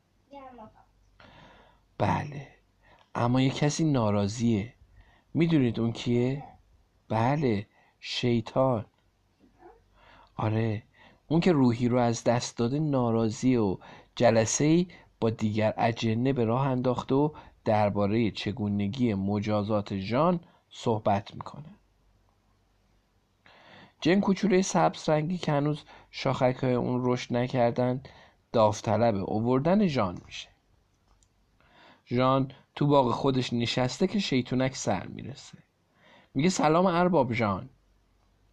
بله. 1.99 2.49
اما 3.15 3.41
یه 3.41 3.51
کسی 3.51 3.85
ناراضیه. 3.85 4.75
می‌دونید 5.35 5.81
اون 5.81 5.93
کیه؟ 5.93 6.45
بله 7.09 7.67
شیطان. 8.01 8.87
آره 10.37 10.83
اون 11.29 11.41
که 11.41 11.53
روحی 11.53 11.89
رو 11.89 11.99
از 11.99 12.25
دست 12.25 12.57
داده 12.57 12.79
ناراضی 12.79 13.57
و 13.57 13.79
جلسه 14.17 14.65
ای 14.65 14.89
با 15.21 15.31
دیگر 15.31 15.75
اجنه 15.79 16.33
به 16.33 16.45
راه 16.45 16.67
انداخته 16.67 17.15
و 17.15 17.31
درباره 17.65 18.31
چگونگی 18.31 19.15
مجازات 19.15 19.97
ژان 19.97 20.41
صحبت 20.71 21.35
می‌کنه. 21.35 21.75
جن 24.01 24.21
کوچوله 24.21 24.63
سبز 24.63 25.09
رنگی 25.09 25.39
که 25.39 25.53
هنوز 25.53 25.85
شاخک 26.11 26.57
های 26.63 26.75
اون 26.75 27.01
رشد 27.05 27.37
نکردن 27.37 28.03
داوطلب 28.53 29.15
اووردن 29.15 29.87
ژان 29.87 30.19
میشه. 30.27 30.49
ژان 32.07 32.53
تو 32.75 32.87
باغ 32.87 33.11
خودش 33.11 33.53
نشسته 33.53 34.07
که 34.07 34.19
شیطونک 34.19 34.77
سر 34.77 35.07
می‌رسه. 35.07 35.59
میگه 36.35 36.49
سلام 36.49 36.87
ارباب 36.87 37.33
ژان. 37.33 37.69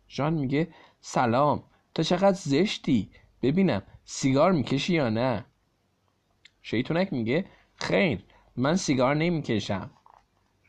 ژان 0.09 0.33
میگه 0.33 0.67
سلام 1.01 1.63
تا 1.93 2.03
چقدر 2.03 2.37
زشتی؟ 2.37 3.11
ببینم 3.41 3.83
سیگار 4.05 4.51
می‌کشی 4.51 4.93
یا 4.93 5.09
نه؟ 5.09 5.45
شیطونک 6.61 7.13
میگه 7.13 7.45
خیر 7.75 8.23
من 8.57 8.75
سیگار 8.75 9.15
نمی‌کشم. 9.15 9.89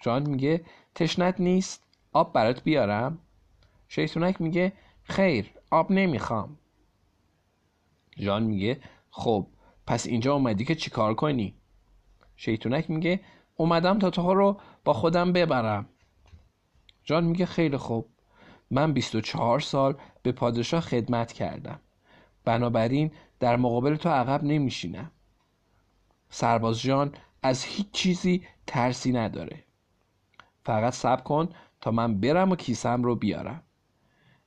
ژان 0.04 0.30
میگه 0.30 0.64
تشنت 0.94 1.40
نیست 1.40 1.82
آب 2.12 2.32
برات 2.32 2.62
بیارم. 2.62 3.18
شیطونک 3.88 4.40
میگه 4.40 4.72
خیر 5.02 5.50
آب 5.70 5.92
نمی‌خوام. 5.92 6.58
ژان 8.18 8.42
میگه 8.42 8.80
خب 9.10 9.46
پس 9.86 10.06
اینجا 10.06 10.34
اومدی 10.34 10.64
که 10.64 10.74
چیکار 10.74 11.14
کنی؟ 11.14 11.54
شیطونک 12.36 12.90
میگه 12.90 13.20
اومدم 13.56 13.98
تا 13.98 14.10
تو 14.10 14.34
رو 14.34 14.60
با 14.84 14.92
خودم 14.92 15.32
ببرم. 15.32 15.88
جان 17.04 17.24
میگه 17.24 17.46
خیلی 17.46 17.76
خوب. 17.76 18.08
من 18.70 18.92
24 18.92 19.60
سال 19.60 19.94
به 20.22 20.32
پادشاه 20.32 20.80
خدمت 20.80 21.32
کردم. 21.32 21.80
بنابراین 22.44 23.10
در 23.40 23.56
مقابل 23.56 23.96
تو 23.96 24.08
عقب 24.08 24.44
نمیشینم. 24.44 25.10
سرباز 26.30 26.82
جان 26.82 27.12
از 27.48 27.64
هیچ 27.64 27.90
چیزی 27.92 28.46
ترسی 28.66 29.12
نداره. 29.12 29.64
فقط 30.64 30.92
صبر 30.92 31.22
کن 31.22 31.48
تا 31.80 31.90
من 31.90 32.20
برم 32.20 32.50
و 32.50 32.56
کیسم 32.56 33.02
رو 33.02 33.16
بیارم. 33.16 33.62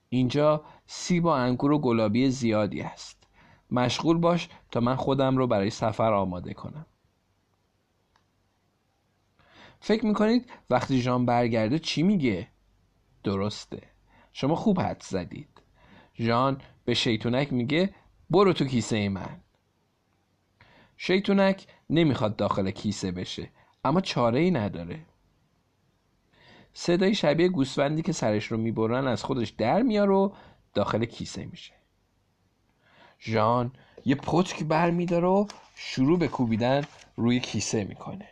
اینجا 0.10 0.63
سیب 0.86 1.25
و 1.25 1.27
انگور 1.27 1.72
و 1.72 1.79
گلابی 1.79 2.29
زیادی 2.29 2.81
است 2.81 3.27
مشغول 3.72 4.17
باش 4.17 4.50
تا 4.72 4.79
من 4.79 4.96
خودم 4.96 5.38
رو 5.38 5.48
برای 5.48 5.70
سفر 5.70 6.13
آماده 6.13 6.53
کنم. 6.53 6.86
فکر 9.79 10.05
می‌کنید 10.05 10.51
وقتی 10.70 11.01
ژان 11.01 11.25
برگرده 11.25 11.79
چی 11.79 12.03
میگه؟ 12.03 12.48
درسته. 13.24 13.81
شما 14.34 14.55
خوب 14.55 14.79
حد 14.79 15.03
زدید. 15.03 15.62
ژان 16.20 16.62
به 16.86 16.93
شیطونک 16.93 17.53
میگه 17.53 17.96
برو 18.29 18.53
تو 18.53 18.65
کیسه 18.65 19.10
من. 19.10 19.39
شیطونک 20.98 21.67
نمی‌خواد 21.91 22.36
داخل 22.36 22.71
کیسه 22.71 23.12
بشه 23.12 23.50
اما 23.86 24.01
چاره 24.01 24.39
ای 24.39 24.51
نداره. 24.51 25.00
صدای 26.74 27.15
شبیه 27.15 27.48
گوسفندی 27.48 28.01
که 28.01 28.12
سرش 28.12 28.45
رو 28.45 28.57
می‌برن 28.57 29.07
از 29.07 29.24
خودش 29.24 29.50
در 29.50 29.81
میار 29.81 30.12
و 30.12 30.33
داخل 30.74 31.05
کیسه 31.05 31.45
میشه. 31.45 31.74
ژان 33.19 33.71
یه 34.05 34.15
پتک 34.15 34.63
بر 34.63 34.91
میداره 34.91 35.27
و 35.27 35.45
شروع 35.75 36.19
به 36.19 36.27
کوبیدن 36.27 36.83
روی 37.15 37.39
کیسه 37.39 37.83
می‌کنه. 37.83 38.27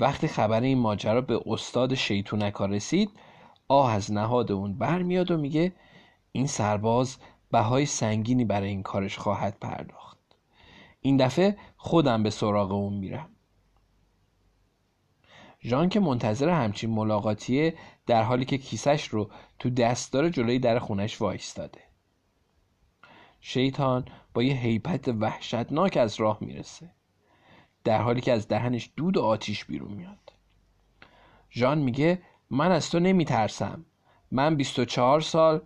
وقتی 0.00 0.28
خبر 0.28 0.60
این 0.60 0.78
ماجرا 0.78 1.20
به 1.20 1.40
استاد 1.46 1.94
شیطونکا 1.94 2.66
رسید 2.66 3.10
آه 3.68 3.92
از 3.92 4.12
نهاد 4.12 4.52
اون 4.52 4.74
برمیاد 4.74 5.30
و 5.30 5.36
میگه 5.36 5.72
این 6.32 6.46
سرباز 6.46 7.16
بهای 7.50 7.86
سنگینی 7.86 8.44
برای 8.44 8.68
این 8.68 8.82
کارش 8.82 9.18
خواهد 9.18 9.56
پرداخت. 9.60 10.11
این 11.02 11.16
دفعه 11.16 11.56
خودم 11.76 12.22
به 12.22 12.30
سراغ 12.30 12.72
اون 12.72 12.94
میرم. 12.94 13.28
ژان 15.62 15.88
که 15.88 16.00
منتظر 16.00 16.48
همچین 16.48 16.90
ملاقاتیه 16.90 17.74
در 18.06 18.22
حالی 18.22 18.44
که 18.44 18.58
کیسش 18.58 19.08
رو 19.08 19.30
تو 19.58 19.70
دستدار 19.70 20.28
جلوی 20.28 20.58
در 20.58 20.78
خونش 20.78 21.20
وایستاده. 21.20 21.80
شیطان 23.40 24.04
با 24.34 24.42
یه 24.42 24.54
حیبت 24.54 25.08
وحشتناک 25.08 25.96
از 25.96 26.20
راه 26.20 26.38
می‌رسه 26.40 26.90
در 27.84 28.02
حالی 28.02 28.20
که 28.20 28.32
از 28.32 28.48
دهنش 28.48 28.90
دود 28.96 29.16
و 29.16 29.22
آتیش 29.22 29.64
بیرون 29.64 29.92
میاد. 29.92 30.32
ژان 31.52 31.78
میگه 31.78 32.22
من 32.50 32.72
از 32.72 32.90
تو 32.90 33.00
نمیترسم. 33.00 33.84
من 34.30 34.56
24 34.56 35.20
سال 35.20 35.60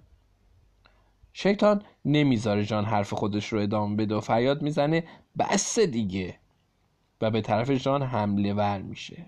شیطان 1.33 1.83
نمی‌ذاره 2.05 2.65
جان 2.65 2.85
حرف 2.85 3.13
خودش 3.13 3.53
رو 3.53 3.61
ادامه 3.61 3.97
بده 3.97 4.15
و 4.15 4.21
فریاد 4.21 4.63
می‌زنه 4.63 5.05
بس 5.39 5.79
دیگه. 5.79 6.39
و 7.21 7.31
به 7.31 7.41
طرف 7.41 7.71
جان 7.71 8.03
حمله 8.03 8.55
ور 8.55 8.83
میشه. 8.83 9.27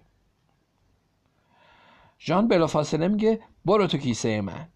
ژان 2.20 2.48
بلافاصله 2.48 3.08
میگه 3.08 3.40
برو 3.64 3.86
تو 3.86 3.98
کیسه 3.98 4.40
من. 4.40 4.68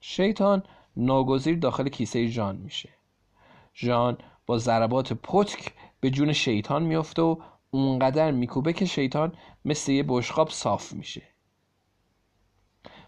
شیطان 0.00 0.62
ناگزیر 0.96 1.58
داخل 1.58 1.88
کیسه 1.88 2.26
ژان 2.26 2.56
میشه. 2.56 2.88
ژان 3.74 4.18
با 4.46 4.58
ضربات 4.58 5.12
پتک 5.12 5.72
به 6.00 6.10
جون 6.10 6.32
شیطان 6.32 6.82
میفته 6.82 7.22
و 7.22 7.36
اونقدر 7.70 8.30
میکوبه 8.30 8.72
که 8.72 8.86
شیطان 8.86 9.32
مثل 9.64 9.92
یه 9.92 10.04
بشقاب 10.08 10.50
صاف 10.50 10.92
میشه. 10.92 11.22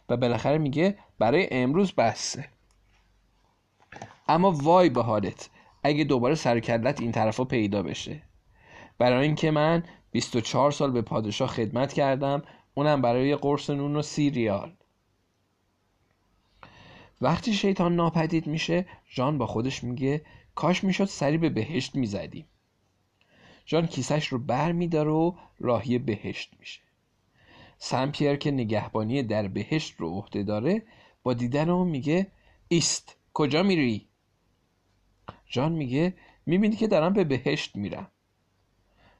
و 0.08 0.16
بالاخره 0.16 0.58
میگه 0.58 0.98
برای 1.18 1.48
امروز 1.50 1.92
بسه. 1.92 2.48
اما 4.28 4.50
وای 4.50 4.88
به 4.88 5.02
حالت. 5.02 5.50
اگه 5.84 6.04
دوباره 6.04 6.34
سرکلت 6.34 7.00
این 7.00 7.12
طرفا 7.12 7.44
پیدا 7.44 7.82
بشه. 7.82 8.22
برای 8.98 9.26
اینکه 9.26 9.50
من 9.50 9.82
24 10.10 10.70
سال 10.70 10.90
به 10.90 11.02
پادشاه 11.02 11.48
خدمت 11.48 11.92
کردم 11.92 12.42
اونم 12.74 13.02
برای 13.02 13.36
قرص 13.36 13.70
نون 13.70 13.96
و 13.96 14.02
سی 14.02 14.30
ریال. 14.30 14.72
وقتی 17.20 17.52
شیطان 17.52 17.96
ناپدید 17.96 18.46
میشه 18.46 18.86
جان 19.08 19.38
با 19.38 19.46
خودش 19.46 19.84
میگه 19.84 20.24
کاش 20.54 20.84
می‌شد 20.84 21.04
سری 21.04 21.38
به 21.38 21.48
بهشت 21.48 21.94
می‌زدیم. 21.94 22.46
جان 23.66 23.86
کیسش 23.86 24.26
رو 24.26 24.38
بر 24.38 24.72
میداره 24.72 25.10
و 25.10 25.32
راهی 25.58 25.98
بهشت 25.98 26.50
میشه. 26.60 26.80
سمپیر 27.78 28.36
که 28.36 28.50
نگهبانی 28.50 29.22
در 29.22 29.48
بهشت 29.48 29.94
رو 29.98 30.08
عهده 30.08 30.42
داره 30.42 30.82
با 31.22 31.34
دیدن 31.34 31.70
اون 31.70 31.88
میگه 31.88 32.26
ایست 32.68 33.16
کجا 33.34 33.62
میری؟ 33.62 34.08
جان 35.54 35.72
میگه 35.72 36.14
می‌بینی 36.46 36.76
که 36.76 36.86
دارم 36.86 37.12
به 37.12 37.24
بهشت 37.24 37.76
میرم 37.76 38.10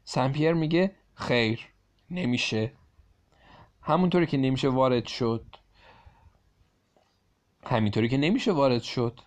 سمپیر 0.05 0.53
میگه 0.53 0.95
خیر 1.15 1.69
نمیشه. 2.11 2.73
همونطوری 3.83 4.27
که 4.27 4.37
نمیشه 4.37 4.69
وارد 4.69 5.07
شد. 5.07 5.45
همینطوری 7.67 8.09
که 8.09 8.17
نمیشه 8.17 8.53
وارد 8.53 8.83
شد. 8.83 9.21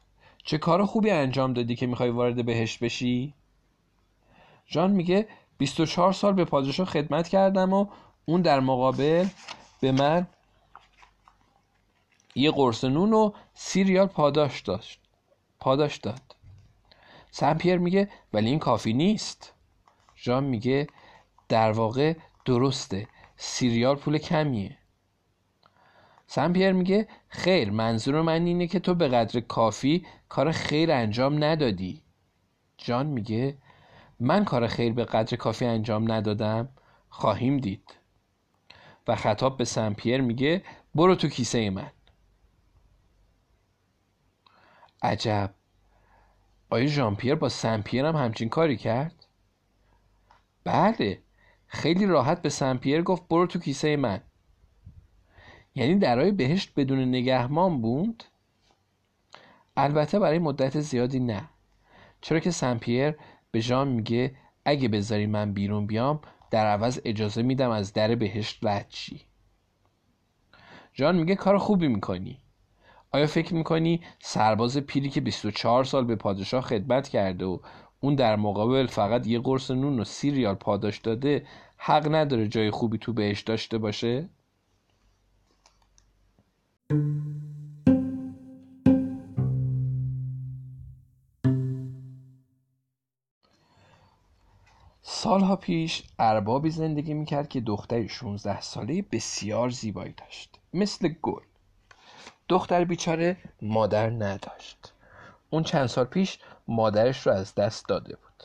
چه 0.44 0.58
کار 0.58 0.86
خوبی 0.86 1.12
انجام 1.12 1.54
دادی 1.54 1.76
که 1.76 1.88
می‌خوای 1.88 2.10
وارد 2.10 2.46
بهشت 2.46 2.80
بشی؟ 2.80 3.34
جان 4.66 4.92
میگه 4.92 5.28
24 5.58 6.14
سال 6.14 6.34
به 6.34 6.46
پادشاه 6.46 6.86
خدمت 6.86 7.28
کردم 7.28 7.74
و 7.74 7.88
اون 8.26 8.42
در 8.42 8.60
مقابل 8.60 9.28
به 9.82 9.92
من 9.92 10.28
یه 12.36 12.52
قرص 12.52 12.84
نون 12.84 13.14
و 13.14 13.32
سی 13.54 13.84
ریال 13.84 14.08
پاداش 14.08 14.62
داشت. 14.62 15.00
پاداش 15.60 15.98
داد. 15.98 16.37
سمپیر 17.40 17.78
میگه 17.78 18.10
ولی 18.34 18.50
این 18.50 18.60
کافی 18.60 18.94
نیست. 18.94 19.54
جان 20.16 20.44
میگه 20.44 20.88
در 21.50 21.72
واقع 21.72 22.14
درسته 22.46 23.08
سیریال 23.36 23.96
پول 23.96 24.18
کمیه. 24.18 24.78
سمپیر 26.28 26.72
میگه 26.72 27.08
خیر 27.28 27.72
منظور 27.72 28.22
من 28.22 28.46
اینه 28.46 28.68
که 28.68 28.80
تو 28.80 28.96
به 28.96 29.08
قدر 29.08 29.40
کافی 29.40 30.06
کار 30.30 30.52
خیر 30.52 30.92
انجام 30.92 31.44
ندادی. 31.44 32.02
جان 32.78 33.06
میگه 33.06 33.58
من 34.20 34.46
کار 34.46 34.68
خیر 34.68 34.94
به 34.94 35.06
قدر 35.06 35.38
کافی 35.38 35.66
انجام 35.66 36.12
ندادم 36.12 36.70
خواهیم 37.10 37.58
دید. 37.58 37.98
و 39.08 39.16
خطاب 39.16 39.58
به 39.58 39.66
سمپیر 39.66 40.22
میگه 40.22 40.64
برو 40.96 41.16
تو 41.16 41.30
کیسه 41.30 41.70
من. 41.70 41.92
عجب. 45.02 45.57
آیا 46.70 46.86
ژامپیر 46.86 47.36
با 47.36 47.50
سمپیر 47.50 48.06
هم 48.06 48.16
همچین 48.16 48.50
کاری 48.50 48.78
کرد؟ 48.78 49.26
بله 50.64 51.22
خیلی 51.68 52.06
راحت 52.06 52.42
به 52.42 52.50
سمپیر 52.50 53.02
گفت 53.02 53.28
برو 53.28 53.48
تو 53.48 53.60
کیسه 53.60 53.98
من 53.98 54.22
یعنی 55.76 55.96
درای 55.96 56.32
بهشت 56.32 56.74
بدون 56.76 57.00
نگهمان 57.00 57.82
بود؟ 57.82 58.24
البته 59.78 60.20
برای 60.20 60.40
مدت 60.40 60.80
زیادی 60.80 61.20
نه 61.20 61.50
چرا 62.22 62.40
که 62.40 62.52
سمپیر 62.52 63.16
به 63.52 63.60
ژان 63.60 63.88
میگه 63.88 64.36
اگه 64.66 64.88
بذاری 64.88 65.26
من 65.26 65.54
بیرون 65.54 65.88
بیام 65.88 66.22
در 66.52 66.66
عوض 66.66 67.00
اجازه 67.06 67.42
میدم 67.42 67.70
از 67.70 67.94
در 67.94 68.16
بهشت 68.16 68.66
رد 68.66 68.86
شی 68.90 69.22
میگه 71.00 71.36
کار 71.36 71.58
خوبی 71.58 71.88
می‌کنی 71.88 72.40
آیا 73.12 73.28
فکر 73.28 73.54
می‌کنی 73.54 74.02
سرباز 74.20 74.78
پیری 74.78 75.10
که 75.10 75.22
24 75.22 75.84
سال 75.84 76.06
به 76.06 76.16
پادشاه 76.16 76.62
خدمت 76.62 77.08
کرده 77.10 77.46
و 77.46 77.60
اون 78.00 78.16
در 78.16 78.36
مقابل 78.36 78.88
فقط 78.88 79.28
یه 79.28 79.40
قرص 79.40 79.72
نون 79.72 80.00
و 80.00 80.04
سی 80.04 80.32
ریال 80.32 80.56
پاداش 80.56 80.98
داده 80.98 81.46
حق 81.78 82.16
نداره 82.16 82.48
جای 82.48 82.72
خوبی 82.72 82.98
تو 82.98 83.14
بهش 83.14 83.42
داشته 83.42 83.78
باشه؟ 83.78 84.30
سالها 95.02 95.56
پیش 95.56 96.04
اربابی 96.20 96.70
زندگی 96.70 97.14
می‌کرد 97.14 97.50
که 97.50 97.62
دختری 97.62 98.10
16 98.10 98.62
ساله 98.62 99.02
بسیار 99.12 99.70
زیبایی 99.70 100.14
داشت 100.18 100.60
مثل 100.74 101.08
گل 101.22 101.42
دختر 102.50 102.84
بیچاره 102.84 103.38
مادر 103.62 104.10
نداشت. 104.10 104.94
اون 105.50 105.64
چند 105.64 105.86
سال 105.86 106.06
پیش 106.06 106.40
مادرش 106.68 107.28
رو 107.28 107.34
از 107.34 107.56
دست 107.56 107.88
داده 107.88 108.16
بود. 108.16 108.44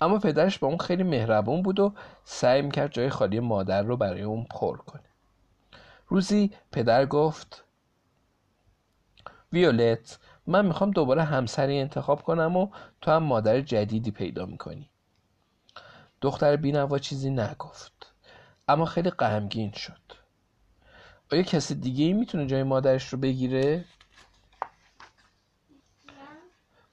اما 0.00 0.18
پدرش 0.18 0.58
با 0.58 0.68
اون 0.68 0.78
خیلی 0.78 1.02
مهربون 1.02 1.62
بود 1.62 1.80
و 1.80 1.94
سعی 2.24 2.62
می‌کرد 2.62 2.92
جای 2.92 3.10
خالی 3.10 3.40
مادر 3.40 3.82
رو 3.82 3.96
برای 3.96 4.22
اون 4.22 4.44
پر 4.44 4.76
کنه. 4.76 5.02
روزی 6.08 6.50
پدر 6.72 7.06
گفت 7.06 7.64
ویولت 9.52 10.18
من 10.46 10.66
می‌خوام 10.66 10.90
دوباره 10.90 11.22
همسری 11.22 11.78
انتخاب 11.78 12.22
کنم 12.22 12.56
و 12.56 12.68
تو 13.00 13.10
هم 13.10 13.22
مادر 13.22 13.60
جدیدی 13.60 14.10
پیدا 14.10 14.46
می‌کنی. 14.46 14.90
دختر 16.20 16.56
بینوا 16.56 16.98
چیزی 16.98 17.30
نگفت 17.30 18.14
اما 18.68 18.84
خیلی 18.84 19.10
غمگین 19.10 19.72
شد. 19.72 20.23
آیا 21.32 21.42
کسی 21.42 21.74
دیگه 21.74 22.04
ای 22.04 22.12
می‌تونه 22.12 22.46
جای 22.46 22.62
مادرش 22.62 23.08
رو 23.08 23.18
بگیره؟ 23.18 23.84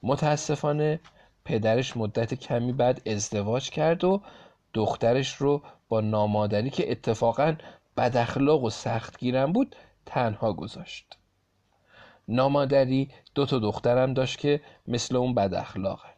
متاسفانه 0.02 1.00
پدرش 1.44 1.96
مدت 1.96 2.34
کمی 2.34 2.72
بعد 2.72 3.08
ازدواج 3.08 3.70
کرد 3.70 4.04
و 4.04 4.22
دخترش 4.74 5.34
رو 5.34 5.62
با 5.88 6.00
نامادری 6.00 6.70
که 6.70 6.92
اتفاقا 6.92 7.56
بد 7.96 8.16
اخلاق 8.16 8.64
و 8.64 8.70
سخت 8.70 9.18
گیرم 9.18 9.52
بود 9.52 9.76
تنها 10.06 10.52
گذاشت. 10.52 11.18
نامادری 12.28 13.10
دو 13.34 13.46
تا 13.46 13.58
دخترم 13.58 14.14
داشت 14.14 14.38
که 14.38 14.60
مثل 14.86 15.16
اون 15.16 15.34
بد 15.34 15.54
اخلاقه. 15.54 16.08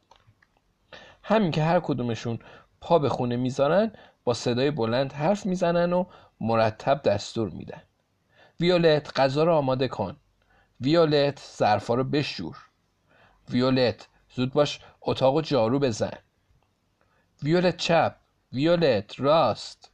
همین 1.23 1.51
که 1.51 1.63
هر 1.63 1.81
کدومشون 1.81 2.39
پا 2.81 2.99
به 2.99 3.09
خونه 3.09 3.37
می‌ذارن 3.37 3.93
با 4.25 4.35
صدای 4.35 4.71
بلند 4.71 5.13
حرف 5.13 5.47
می‌زنن 5.47 5.93
و 5.93 6.05
مرتب 6.41 7.03
دستور 7.03 7.51
میدن. 7.51 7.83
ویولت 8.61 9.21
غذا 9.21 9.45
رو 9.45 9.55
آماده 9.55 9.89
کن. 9.89 10.17
ویولت 10.81 11.41
ظرفا 11.57 11.95
رو 11.95 12.05
بشور. 12.05 12.57
ویولت 13.51 14.09
زود 14.35 14.53
باش 14.53 14.81
اتاق 15.01 15.41
جارو 15.41 15.79
بزن. 15.79 16.19
ویولت 17.43 17.77
چپ. 17.77 18.17
ویولت 18.53 19.21
راست. 19.21 19.91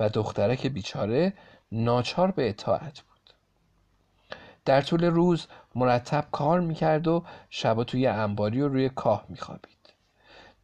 و 0.00 0.08
دختره 0.08 0.56
که 0.56 0.68
بیچاره 0.68 1.32
ناچار 1.72 2.30
به 2.30 2.48
اطاعت 2.48 3.00
بود. 3.00 3.34
در 4.64 4.80
طول 4.80 5.04
روز 5.04 5.46
مرتب 5.74 6.24
کار 6.32 6.60
می‌کرد 6.60 7.08
و 7.08 7.24
شبا 7.50 7.84
توی 7.84 8.06
انباری 8.06 8.60
و 8.60 8.68
روی 8.68 8.88
کاه 8.88 9.26
میخوابید. 9.28 9.92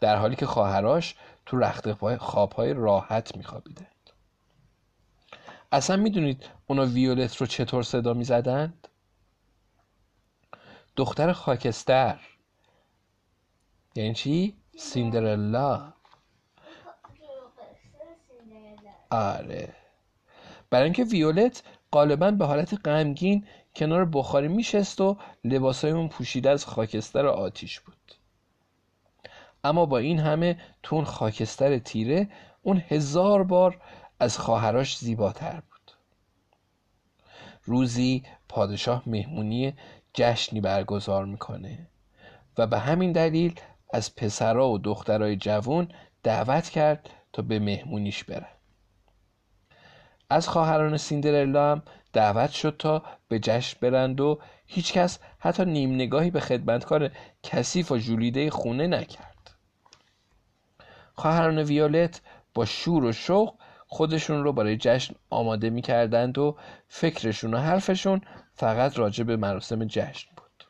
در 0.01 0.17
حالی 0.17 0.37
که 0.37 0.47
خواهراش 0.47 1.15
تو 1.47 1.59
رخت 1.59 2.17
خوابهای 2.17 2.73
راحت 2.73 3.37
میخوابیدند 3.37 3.98
اصلا 5.73 5.97
می‌دونید 5.97 6.47
اونا 6.67 6.87
ویولت 6.87 7.37
رو 7.37 7.47
چطور 7.47 7.83
صدا 7.83 8.15
می‌زدند؟ 8.15 8.89
دختر 10.97 11.33
خاکستر 11.33 12.21
یعنی 13.95 14.15
چی؟ 14.15 14.57
سیندرلا 14.77 15.93
آره 19.11 19.75
برای 20.71 20.85
اینکه 20.85 21.05
ویولت 21.05 21.63
غالبا 21.93 22.31
به 22.31 22.47
حالت 22.47 22.87
غمگین 22.87 23.47
کنار 23.77 24.05
بخاری 24.05 24.49
میشست 24.49 25.01
و 25.01 25.17
لباسای 25.45 25.91
اون 25.91 26.09
پوشیده 26.09 26.51
از 26.51 26.67
خاکستر 26.67 27.27
آتیش 27.27 27.81
بود 27.81 28.15
اما 29.65 29.87
با 29.87 29.99
این 29.99 30.19
همه 30.19 30.61
تو 30.83 30.97
اون 30.97 31.05
خاکستر 31.05 31.79
تیره 31.79 32.29
اون 32.63 32.83
هزار 32.89 33.45
بار 33.45 33.81
از 34.21 34.39
خواهراش 34.39 34.99
زیباتر 34.99 35.53
بود. 35.71 35.93
روزی 37.65 38.23
پادشاه 38.49 39.03
مهمونی 39.07 39.75
جشنی 40.15 40.61
برگزار 40.61 41.25
می‌کنه 41.25 41.87
و 42.59 42.67
به 42.67 42.79
همین 42.79 43.13
دلیل 43.13 43.61
از 43.93 44.15
پسرا 44.15 44.69
و 44.69 44.79
دخترای 44.79 45.37
جوون 45.37 45.89
دعوت 46.23 46.69
کرد 46.69 47.11
تا 47.33 47.43
به 47.43 47.59
مهمونیش 47.59 48.25
برن. 48.25 48.47
از 50.31 50.49
خواهران 50.49 50.97
سیندرلا 50.97 51.73
هم 51.73 51.83
دعوت 52.13 52.51
شد 52.51 52.77
تا 52.79 53.03
به 53.29 53.39
جشن 53.39 53.77
برند 53.81 54.21
و 54.21 54.39
هیچکس 54.67 55.19
حتی 55.39 55.65
نیم 55.65 55.95
نگاهی 55.95 56.31
به 56.31 56.41
خدمتکار 56.41 57.11
کثیف 57.43 57.93
و 57.93 57.99
جولیده 57.99 58.51
خونه 58.51 58.87
نکرد. 58.87 59.51
خواهران 61.15 61.59
ویولت 61.59 62.21
با 62.55 62.65
شور 62.65 63.05
و 63.05 63.13
شوق 63.13 63.55
خودشون 63.91 64.45
رو 64.45 64.53
برای 64.53 64.77
جشن 64.77 65.15
آماده 65.31 65.71
می‌کردند 65.71 66.39
و 66.39 66.57
فکرشون 66.89 67.55
و 67.55 67.59
حرفشون 67.59 68.21
فقط 68.55 68.99
راجع 68.99 69.25
به 69.25 69.37
مراسم 69.37 69.85
جشن 69.85 70.29
بود. 70.37 70.65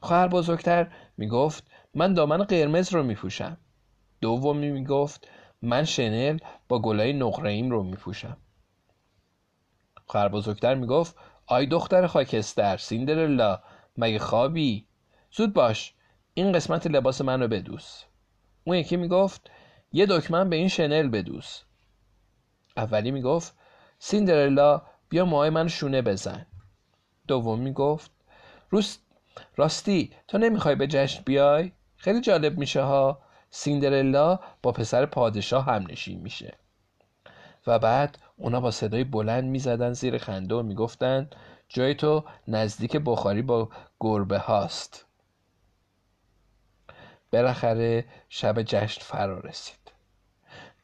خواهر 0.00 0.28
بزرگتر 0.28 0.90
می‌گفت 1.16 1.70
من 1.94 2.14
دامن 2.14 2.42
قرمز 2.42 2.92
رو 2.92 3.02
میپوشم. 3.02 3.56
دومی 4.20 4.70
می‌گفت 4.70 5.28
من 5.62 5.84
شنل 5.84 6.38
با 6.68 6.78
گلای 6.78 7.12
نقرهیم 7.12 7.70
رو 7.70 7.82
میپوشم. 7.82 8.36
خواهر 10.06 10.28
بزرگتر 10.28 10.74
می‌گفت 10.74 11.16
آی 11.46 11.66
دختر 11.66 12.06
خاکستر 12.06 12.76
سیندرلا 12.76 13.60
مگه 13.96 14.18
خوابی؟ 14.18 14.86
زود 15.32 15.52
باش 15.52 15.94
این 16.34 16.52
قسمت 16.52 16.86
لباس 16.86 17.20
من 17.20 17.42
رو 17.42 17.48
بدوس. 17.48 18.04
اون 18.64 18.76
یکی 18.76 18.96
می‌گفت 18.96 19.50
یه 19.92 20.06
دکمن 20.06 20.50
به 20.50 20.56
این 20.56 20.68
شنل 20.68 21.08
بدوس. 21.08 21.62
اولی 22.76 23.10
می‌گفت 23.10 23.56
سیندرلا 23.98 24.82
بیا 25.08 25.24
موهای 25.24 25.50
من 25.50 25.68
شونه 25.68 26.02
بزن. 26.02 26.46
دوم 27.28 27.58
می‌گفت 27.58 28.10
روست 28.70 29.00
راستی 29.56 30.12
تو 30.28 30.38
نمی‌خوای 30.38 30.74
به 30.74 30.86
جشن 30.86 31.22
بیای؟ 31.26 31.72
خیلی 31.96 32.20
جالب 32.20 32.58
میشه 32.58 32.82
ها. 32.82 33.22
سیندرلا 33.50 34.38
با 34.62 34.72
پسر 34.72 35.06
پادشاه 35.06 35.64
هم 35.64 35.86
نشین 35.90 36.20
میشه. 36.20 36.54
و 37.66 37.78
بعد 37.78 38.18
اونا 38.36 38.60
با 38.60 38.70
صدای 38.70 39.04
بلند 39.04 39.44
می‌زدن 39.44 39.92
زیر 39.92 40.18
خنده 40.18 40.54
و 40.54 40.62
می‌گفتن 40.62 41.30
جای 41.68 41.94
تو 41.94 42.24
نزدیک 42.48 42.96
بخاری 42.96 43.42
با 43.42 43.68
گربه 44.00 44.38
هاست. 44.38 45.06
بالاخره 47.32 48.04
شب 48.28 48.62
جشن 48.62 49.00
فرا 49.00 49.38
رسید 49.38 49.81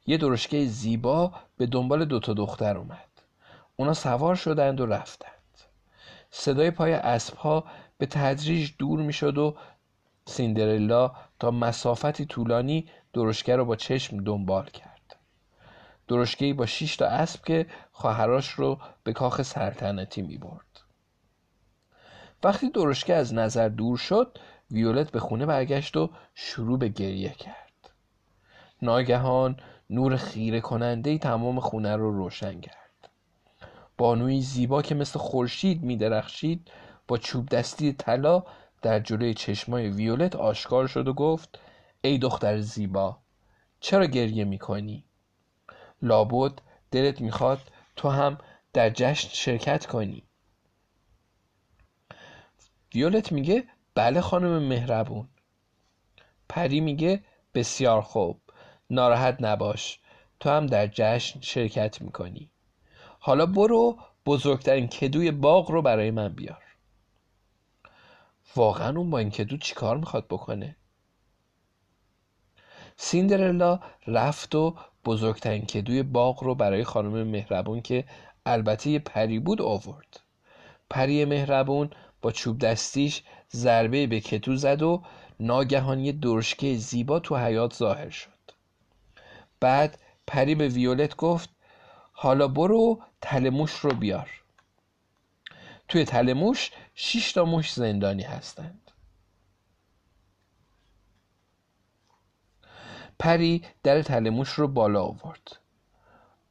یه 0.09 0.17
درشکه 0.17 0.65
زیبا 0.65 1.33
به 1.57 1.67
دنبال 1.67 2.05
دوتا 2.05 2.35
دختر 2.35 2.77
اومد. 2.77 3.09
اونا 3.77 3.95
سوار 3.95 4.35
شدند 4.35 4.81
و 4.81 4.87
رفتند. 4.87 5.33
صدای 6.31 6.71
پای 6.71 6.93
اسب 6.93 7.35
ها 7.37 7.65
به 7.99 8.07
تدریج 8.07 8.71
دور 8.79 9.01
می‌شد 9.01 9.39
و 9.39 9.57
سیندرلا 10.27 11.13
تا 11.39 11.51
مسافتی 11.51 12.27
طولانی 12.27 12.89
درشکه 13.13 13.57
رو 13.57 13.65
با 13.65 13.77
چشم 13.77 14.25
دنبال 14.25 14.67
کرد. 14.67 15.17
درشکه 16.09 16.55
با 16.55 16.67
شش 16.67 16.97
تا 16.97 17.07
اسب 17.07 17.45
که 17.45 17.67
خواهراش 17.93 18.49
رو 18.51 18.79
به 19.05 19.13
کاخ 19.13 19.43
سلطنتی 19.43 20.23
می 20.23 20.39
برد 20.39 20.81
وقتی 22.43 22.71
درشکه 22.71 23.15
از 23.15 23.35
نظر 23.35 23.69
دور 23.69 23.97
شد 23.97 24.39
ویولت 24.71 25.11
به 25.11 25.21
خونه 25.21 25.47
برگشت 25.47 25.97
و 25.97 26.11
شروع 26.35 26.79
به 26.79 26.89
گریه 26.89 27.31
کرد. 27.31 27.91
ناگهان 28.83 29.57
نور 29.91 30.17
خیره 30.17 30.61
کننده 30.61 31.19
تمام 31.19 31.61
خونه 31.61 31.97
رو 31.97 32.13
روشن 32.13 32.61
کرد. 32.61 33.11
بانوی 33.99 34.41
زیبا 34.41 34.83
که 34.83 34.95
مثل 34.95 35.19
خورشید 35.19 35.83
می 35.83 35.97
درخشید 35.97 36.71
با 37.09 37.19
چوب 37.19 37.49
دستی 37.49 37.93
طلا 37.93 38.43
در 38.83 39.01
جلوی 39.01 39.35
چشمای 39.35 39.89
ویولت 39.89 40.37
آشکار 40.37 40.87
شد 40.87 41.09
و 41.09 41.13
گفت 41.13 41.59
ای 42.01 42.19
دختر 42.19 42.61
زیبا 42.61 43.19
چرا 43.81 44.07
گریه 44.07 44.45
می‌کنی؟ 44.45 45.05
لابد 46.03 46.53
دلت 46.91 47.21
می‌خواد 47.21 47.61
تو 47.97 48.09
هم 48.09 48.39
در 48.73 48.91
جشن 48.91 49.29
شرکت 49.29 49.87
کنی. 49.87 50.23
ویولت 52.95 53.33
میگه 53.33 53.65
بله 53.95 54.21
خانم 54.21 54.63
مهربون. 54.63 55.29
پری 56.49 56.81
میگه 56.81 57.25
بسیار 57.55 58.03
خوب. 58.03 58.41
ناراحت 58.91 59.37
نباش. 59.41 59.99
تو 60.41 60.51
هم 60.51 60.67
در 60.67 60.87
جشن 60.87 61.41
شرکت 61.41 62.03
می‌کنی. 62.03 62.51
حالا 63.21 63.47
برو 63.47 63.99
بزرگترین 64.27 64.87
کدوی 64.87 65.31
باغ 65.31 65.71
رو 65.71 65.83
برای 65.83 66.11
من 66.11 66.29
بیار. 66.29 66.63
واقعا 68.57 68.97
اون 68.97 69.11
با 69.11 69.19
این 69.19 69.31
کدو 69.31 69.57
چیکار 69.57 69.97
می‌خواد 69.97 70.27
بکنه؟ 70.27 70.77
سیندرلا 72.97 73.81
رفت 74.07 74.55
و 74.55 74.77
بزرگترین 75.05 75.67
کدوی 75.67 76.03
باغ 76.03 76.45
رو 76.45 76.55
برای 76.55 76.85
خانم 76.85 77.27
مهربون 77.27 77.81
که 77.81 78.05
البته 78.47 78.91
یه 78.91 78.99
پری 78.99 79.39
بود 79.39 79.63
آورد. 79.63 80.21
پری 80.91 81.25
مهربون 81.25 81.91
با 82.23 82.33
چوب 82.33 82.59
دستیش 82.59 83.23
ضربه 83.53 84.07
به 84.07 84.21
کدو 84.21 84.57
زد 84.57 84.83
و 84.83 85.03
ناگهان 85.41 86.01
یه 86.01 86.13
درشکه 86.13 86.75
زیبا 86.75 87.21
تو 87.21 87.37
حیات 87.37 87.75
ظاهر 87.75 88.11
شد. 88.11 88.38
بعد 89.61 89.99
پری 90.27 90.55
به 90.55 90.69
ویولت 90.69 91.17
گفت 91.17 91.49
حالا 92.13 92.49
برو 92.49 93.03
تلموش 93.21 93.73
رو 93.73 93.95
بیار. 93.95 94.31
توی 95.89 96.05
تلموش 96.05 96.71
شش 96.95 97.33
تا 97.33 97.45
موش 97.45 97.73
زندانی 97.73 98.23
هستند. 98.23 98.91
پری 103.19 103.65
در 103.83 104.03
تلموش 104.03 104.49
رو 104.49 104.69
بالا 104.69 105.03
آورد. 105.03 105.57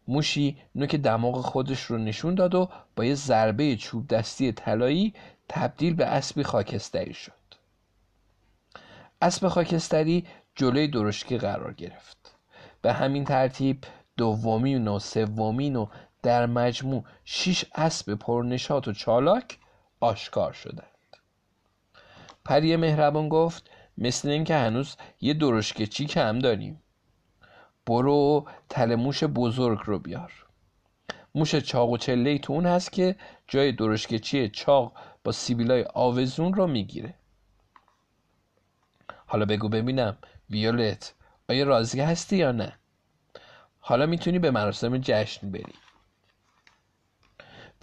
موشی 0.08 0.58
نوک 0.76 0.96
دماغ 0.96 1.42
خودش 1.42 1.84
رو 1.84 1.98
نشون 1.98 2.36
داد 2.36 2.56
و 2.56 2.70
با 2.96 3.06
یه 3.06 3.16
ضربه 3.16 3.76
چوب 3.76 4.08
دستی 4.08 4.52
طلایی 4.52 5.14
تبدیل 5.50 5.94
به 5.94 6.06
اسبی 6.06 6.44
خاکستری 6.44 7.14
شد. 7.14 7.34
اسب 9.22 9.48
خاکستری 9.48 10.28
جلوی 10.56 10.88
درشکه 10.88 11.38
قرار 11.38 11.74
گرفت. 11.74 12.37
به 12.88 12.94
همین 12.94 13.24
ترتیب 13.24 13.84
دومین 14.18 14.88
و 14.88 15.00
سومین 15.00 15.76
و 15.76 15.88
در 16.24 16.46
مجموع 16.46 17.04
شش 17.26 17.66
اسب 17.76 18.14
پرنشات 18.16 18.88
و 18.88 18.94
چالاک 18.94 19.58
آشکار 20.00 20.54
شدند. 20.54 21.18
پری 22.46 22.76
مهربان 22.76 23.30
گفت 23.30 23.70
مثل 23.98 24.30
این 24.30 24.44
که 24.44 24.56
هنوز 24.56 24.96
یه 25.22 25.34
درشکچی 25.34 26.06
کم 26.06 26.40
داریم. 26.40 26.82
برو 27.86 28.46
تل 28.70 28.96
موش 28.96 29.24
بزرگ 29.24 29.80
رو 29.86 30.00
بیار. 30.00 30.46
موش 31.36 31.56
چاق 31.56 31.90
و 31.90 31.98
چله 31.98 32.38
تو 32.38 32.54
اون 32.54 32.66
هست 32.66 32.92
که 32.92 33.16
جای 33.48 33.72
درشکچی 33.72 34.50
چاق 34.50 34.94
با 35.24 35.32
سیبیلای 35.32 35.86
آوزون 35.94 36.54
رو 36.54 36.68
می‌گیره. 36.68 37.14
حالا 39.26 39.46
بگو 39.46 39.70
ببینم 39.70 40.18
ویولت 40.50 41.14
آیا 41.50 41.66
راضی 41.66 42.02
هستی 42.02 42.38
یا 42.38 42.52
نه؟ 42.52 42.74
حالا 43.80 44.06
می‌تونی 44.06 44.40
به 44.40 44.52
مراسم 44.52 44.98
جشن 44.98 45.52
بری. 45.52 45.74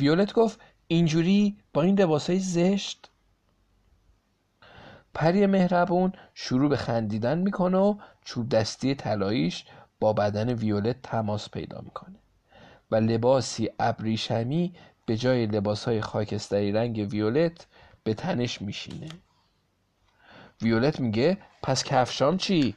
ویولت 0.01 0.33
گفت 0.33 0.61
اینجوری 0.87 1.57
با 1.73 1.83
این 1.83 2.01
لباسای 2.01 2.39
زشت؟ 2.39 3.11
پری 5.15 5.47
مهربون 5.47 6.13
شروع 6.35 6.71
به 6.71 6.77
خندیدن 6.77 7.39
می‌کنه 7.39 7.79
و 7.79 7.97
چوب 8.25 8.49
دستی 8.49 8.95
طلاییش 8.95 9.65
با 10.01 10.13
بدن 10.13 10.49
ویولت 10.49 11.03
تماس 11.03 11.51
پیدا 11.51 11.81
می‌کنه. 11.81 12.19
و 12.91 12.97
لباسی 12.97 13.71
ابریشمی 13.79 14.75
به 15.07 15.17
جای 15.17 15.47
لباسهای 15.47 16.01
خاکستری 16.01 16.73
رنگ 16.73 17.09
ویولت 17.11 17.67
به 18.05 18.15
تنش 18.15 18.63
میشینه. 18.63 19.09
ویولت 20.63 21.01
میگه 21.01 21.39
پس 21.63 21.85
کفشام 21.85 22.37
چی؟ 22.37 22.75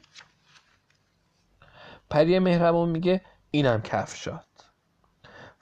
پری 2.10 2.38
مهربان 2.38 2.88
میگه 2.88 3.20
اینم 3.50 3.82
کفشات 3.82 4.44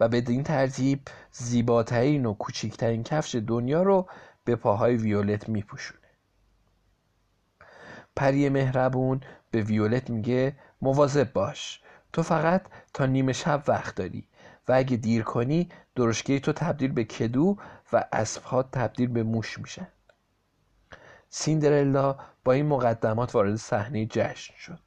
و 0.01 0.09
بدین 0.09 0.43
ترتیب 0.43 1.01
زیباترین 1.33 2.27
و 2.27 2.35
کوچکترین 2.35 3.03
کفش 3.03 3.35
دنیا 3.35 3.83
رو 3.83 4.09
به 4.45 4.57
پاهای 4.57 4.97
ویولت 4.97 5.49
میپوشونه. 5.49 6.01
پری 8.17 8.49
مهربون 8.49 9.21
به 9.51 9.63
ویولت 9.63 10.11
میگه 10.11 10.57
مواظب 10.83 11.33
باش. 11.33 11.81
تو 12.13 12.23
فقط 12.23 12.67
تا 12.95 13.07
نیمه 13.07 13.33
شب 13.33 13.63
وقت 13.69 13.95
داری 13.95 14.29
و 14.69 14.73
اگه 14.73 14.97
دیر 14.97 15.23
کنی 15.23 15.69
درشگه 15.95 16.41
تو 16.41 16.53
تبدیل 16.53 16.93
به 16.93 17.05
کدو 17.05 17.57
و 17.93 18.05
اسبها 18.13 18.63
تبدیل 18.63 19.09
به 19.09 19.23
موش 19.23 19.59
میشن. 19.59 19.89
سیندرلا 21.29 22.19
با 22.45 22.53
این 22.53 22.67
مقدمات 22.67 23.35
وارد 23.35 23.57
صحنه 23.57 24.07
جشن 24.07 24.55
شد. 24.59 24.86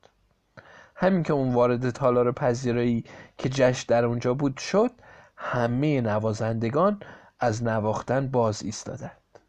همین 1.02 1.24
که 1.24 1.34
اون 1.34 1.54
وارد 1.54 1.90
تالار 1.90 2.32
پذیرایی 2.32 3.04
که 3.38 3.50
جشن 3.50 3.86
در 3.88 4.06
اونجا 4.06 4.34
بود 4.34 4.58
شد 4.58 4.92
همه 5.38 6.02
نوازندگان 6.02 7.00
از 7.40 7.64
نواختن 7.64 8.28
باز 8.28 8.64
ایستادند 8.64 9.40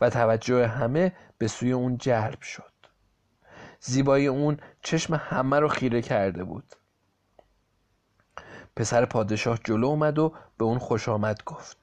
و 0.00 0.10
توجه 0.10 0.66
همه 0.66 1.12
به 1.38 1.48
سوی 1.48 1.72
اون 1.72 1.96
جلب 1.96 2.42
شد. 2.42 2.72
زیبایی 3.80 4.26
اون 4.26 4.56
چشم 4.82 5.14
همه 5.14 5.60
رو 5.60 5.68
خیره 5.68 6.02
کرده 6.02 6.44
بود. 6.44 6.74
پسر 8.76 9.04
پادشاه 9.04 9.58
جلو 9.64 9.86
اومد 9.86 10.18
و 10.18 10.34
به 10.58 10.64
اون 10.64 10.78
خوش 10.78 11.08
آمد 11.08 11.44
گفت 11.46 11.76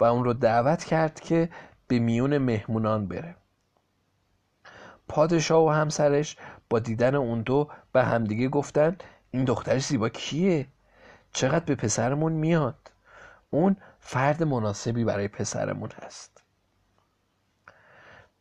و 0.00 0.04
اون 0.04 0.24
رو 0.24 0.32
دعوت 0.32 0.84
کرد 0.84 1.20
که 1.20 1.48
به 1.88 1.98
میون 1.98 2.38
مهمونان 2.38 3.08
بره. 3.08 3.36
پادشاه 5.08 5.64
و 5.64 5.70
همسرش 5.70 6.36
با 6.74 6.80
دیدن 6.80 7.14
اون 7.14 7.42
دو 7.42 7.70
به 7.92 8.04
همدیگه 8.04 8.48
گفتن 8.48 8.96
این 9.30 9.44
دختر 9.44 9.78
زیبا 9.78 10.08
کیه؟ 10.08 10.66
چقدر 11.32 11.64
به 11.64 11.74
پسرمون 11.74 12.32
میاد؟ 12.32 12.92
اون 13.50 13.76
فرد 14.00 14.42
مناسبی 14.42 15.04
برای 15.04 15.28
پسرمون 15.28 15.90
هست 16.02 16.42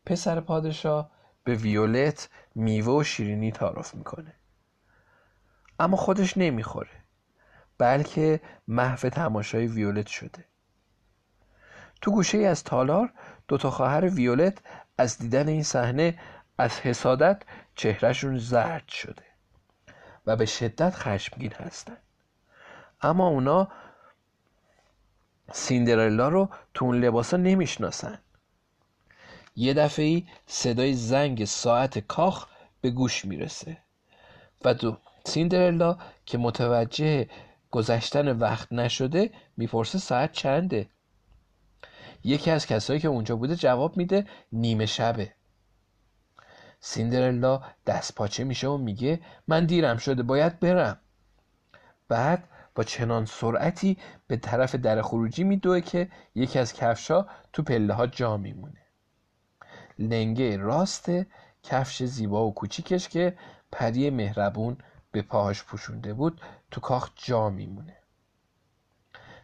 پسر 0.06 0.40
پادشاه 0.40 1.12
به 1.44 1.56
ویولت 1.56 2.30
میوه 2.56 2.94
و 2.94 3.04
شیرینی 3.04 3.52
تعارف 3.52 3.96
می‌کنه 3.96 4.34
اما 5.80 5.98
خودش 5.98 6.38
نمی‌خوره 6.38 7.04
بلکه 7.78 8.42
محو 8.68 9.10
تماشای 9.10 9.68
ویولت 9.68 10.08
شده 10.08 10.46
تو 12.02 12.12
گوشه 12.12 12.38
ای 12.38 12.46
از 12.46 12.64
تالار 12.64 13.14
دوتا 13.48 13.72
خواهر 13.72 14.10
ویولت 14.10 14.58
از 14.98 15.18
دیدن 15.18 15.48
این 15.48 15.64
صحنه 15.64 16.20
از 16.58 16.80
حسادت 16.80 17.44
چهرهشون 17.76 18.38
زرد 18.38 18.88
شده 18.88 19.24
و 20.26 20.36
به 20.36 20.46
شدت 20.46 20.96
خشمگین 20.96 21.54
هستن. 21.54 21.98
اما 23.02 23.28
اونا 23.28 23.68
سیندرلا 25.52 26.30
رو 26.30 26.50
تو 26.74 26.86
اون 26.86 27.00
لباسا 27.00 27.38
نمی‌شناسن. 27.38 28.20
یه 29.56 29.74
دفعه 29.74 30.06
ای 30.06 30.28
صدای 30.48 30.94
زنگ 30.94 31.46
ساعت 31.46 32.00
کاخ 32.00 32.48
به 32.82 32.90
گوش 32.90 33.26
می‌رسه 33.26 33.78
و 34.66 34.74
دو 34.74 34.98
سیندرلا 35.26 35.98
که 36.26 36.38
متوجه 36.38 37.30
گذشتن 37.72 38.38
وقت 38.38 38.74
نشده 38.74 39.32
می‌پرسه 39.58 39.98
ساعت 39.98 40.32
چنده. 40.32 40.90
یکی 42.24 42.52
از 42.52 42.66
کسایی 42.66 43.00
که 43.00 43.08
اونجا 43.08 43.36
بوده 43.36 43.56
جواب 43.56 43.98
میده 43.98 44.28
نیمه 44.52 44.86
شبه. 44.86 45.34
سیندرلا 46.86 47.62
دست 47.86 48.16
پاچه 48.16 48.44
میشه 48.44 48.68
و 48.68 48.78
میگه 48.78 49.20
من 49.48 49.66
دیرم 49.66 49.98
شده 49.98 50.24
باید 50.24 50.60
برم. 50.60 50.98
بعد 52.08 52.48
با 52.76 52.84
چنان 52.84 53.26
سرعتی 53.26 53.98
به 54.28 54.38
طرف 54.38 54.76
در 54.76 55.02
خروجی 55.02 55.44
میدوه 55.44 55.82
که 55.82 56.10
یکی 56.36 56.60
از 56.60 56.74
کفشا 56.74 57.26
تو 57.54 57.64
پله 57.64 57.94
ها 57.94 58.08
جا 58.08 58.38
میمونه. 58.38 58.82
لنگه 60.00 60.58
راست 60.58 61.12
کفش 61.64 62.04
زیبا 62.04 62.48
و 62.48 62.54
کوچیکش 62.54 63.10
که 63.10 63.38
پری 63.72 64.10
مهربون 64.10 64.78
به 65.12 65.22
پاهاش 65.22 65.64
پوشونده 65.64 66.14
بود 66.14 66.42
تو 66.72 66.82
کاخ 66.82 67.12
جا 67.16 67.50
میمونه. 67.50 67.98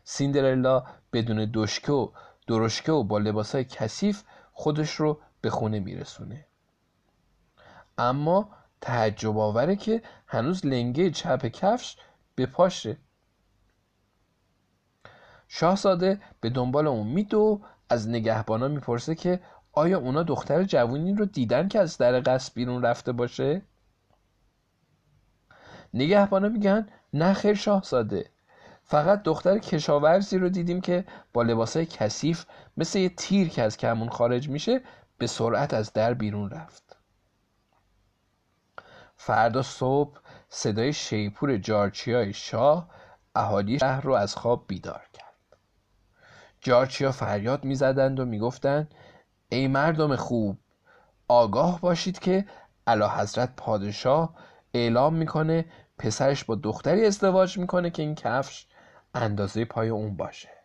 سیندرلا 0.04 0.84
بدون 1.13 1.52
دشکه 1.54 1.91
و 1.91 2.12
درشکه 2.47 2.91
و 2.91 3.04
با 3.04 3.17
لباسای 3.17 3.63
کثیف 3.63 4.23
خودش 4.52 4.91
رو 4.91 5.19
به 5.41 5.49
خونه 5.49 5.80
میرسونه. 5.80 6.48
اما 7.99 8.49
تعجب 8.81 9.38
آوره 9.38 9.75
که 9.75 10.01
هنوز 10.27 10.65
لنگه 10.65 11.12
چپ 11.12 11.45
کفش 11.45 11.97
به 12.35 12.45
پاشه 12.45 12.97
شاهزاده 15.47 16.21
به 16.41 16.49
دنبال 16.49 16.88
اون 16.88 17.07
میدو 17.07 17.62
از 17.89 18.09
نگهبانا 18.09 18.67
می‌پرسه 18.67 19.15
که 19.15 19.39
آیا 19.71 19.99
اونا 19.99 20.23
دختر 20.23 20.63
جوونی 20.63 21.13
رو 21.13 21.25
دیدن 21.25 21.67
که 21.67 21.79
از 21.79 21.97
در 21.97 22.19
قصد 22.19 22.53
بیرون 22.53 22.81
رفته 22.81 23.12
باشه؟ 23.12 23.62
نگهبانا 25.93 26.49
میگن 26.49 26.88
نه 27.13 27.33
خیر 27.33 27.53
شاهزاده 27.53 28.29
فقط 28.83 29.23
دختر 29.23 29.57
کشاورزی 29.57 30.38
رو 30.38 30.49
دیدیم 30.49 30.81
که 30.81 31.05
با 31.33 31.43
لباسای 31.43 31.85
کثیف 31.85 32.45
مثل 32.77 32.99
یه 32.99 33.09
تیر 33.09 33.49
که 33.49 33.63
از 33.63 33.77
کمون 33.77 34.09
خارج 34.09 34.49
میشه 34.49 34.81
به 35.17 35.27
سرعت 35.27 35.73
از 35.73 35.93
در 35.93 36.13
بیرون 36.13 36.49
رفت 36.49 36.88
فردا 39.21 39.62
صبح 39.62 40.19
صدای 40.49 40.93
شیپور 40.93 41.58
جارچیای 41.58 42.34
شاه 42.34 42.89
اهالی 43.36 43.79
شهر 43.79 44.01
رو 44.01 44.13
از 44.13 44.36
خواب 44.36 44.63
بیدار 44.67 45.01
کرد. 45.13 45.58
جارچیا 46.62 47.12
فریاد 47.12 47.63
می‌زدند 47.63 48.19
و 48.19 48.25
می‌گفتند 48.25 48.93
ای 49.49 49.67
مردم 49.67 50.15
خوب 50.15 50.58
آگاه 51.27 51.82
باشید 51.82 52.19
که 52.19 52.45
علا 52.88 53.10
حضرت 53.10 53.55
پادشاه 53.58 54.36
اعلام 54.73 55.15
می‌کنه 55.15 55.65
پسرش 55.97 56.43
با 56.43 56.55
دختری 56.55 57.05
ازدواج 57.05 57.58
می‌کنه 57.58 57.89
که 57.89 58.01
این 58.01 58.15
کفش 58.15 58.67
اندازه 59.13 59.65
پای 59.65 59.89
اون 59.89 60.17
باشه. 60.17 60.59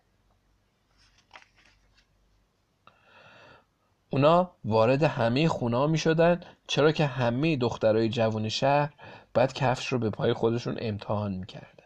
اونا 4.11 4.51
وارد 4.65 5.03
همه 5.03 5.49
خونه 5.49 5.87
می 5.87 5.99
شدن 5.99 6.41
چرا 6.67 6.93
که 6.93 7.07
همه 7.07 7.57
دخترای 7.57 8.09
جوان 8.09 8.49
شهر 8.49 8.93
باید 9.35 9.53
کفش 9.53 9.87
رو 9.87 9.99
به 9.99 10.11
پای 10.11 10.33
خودشون 10.33 10.77
امتحان 10.81 11.33
می‌کردند 11.33 11.83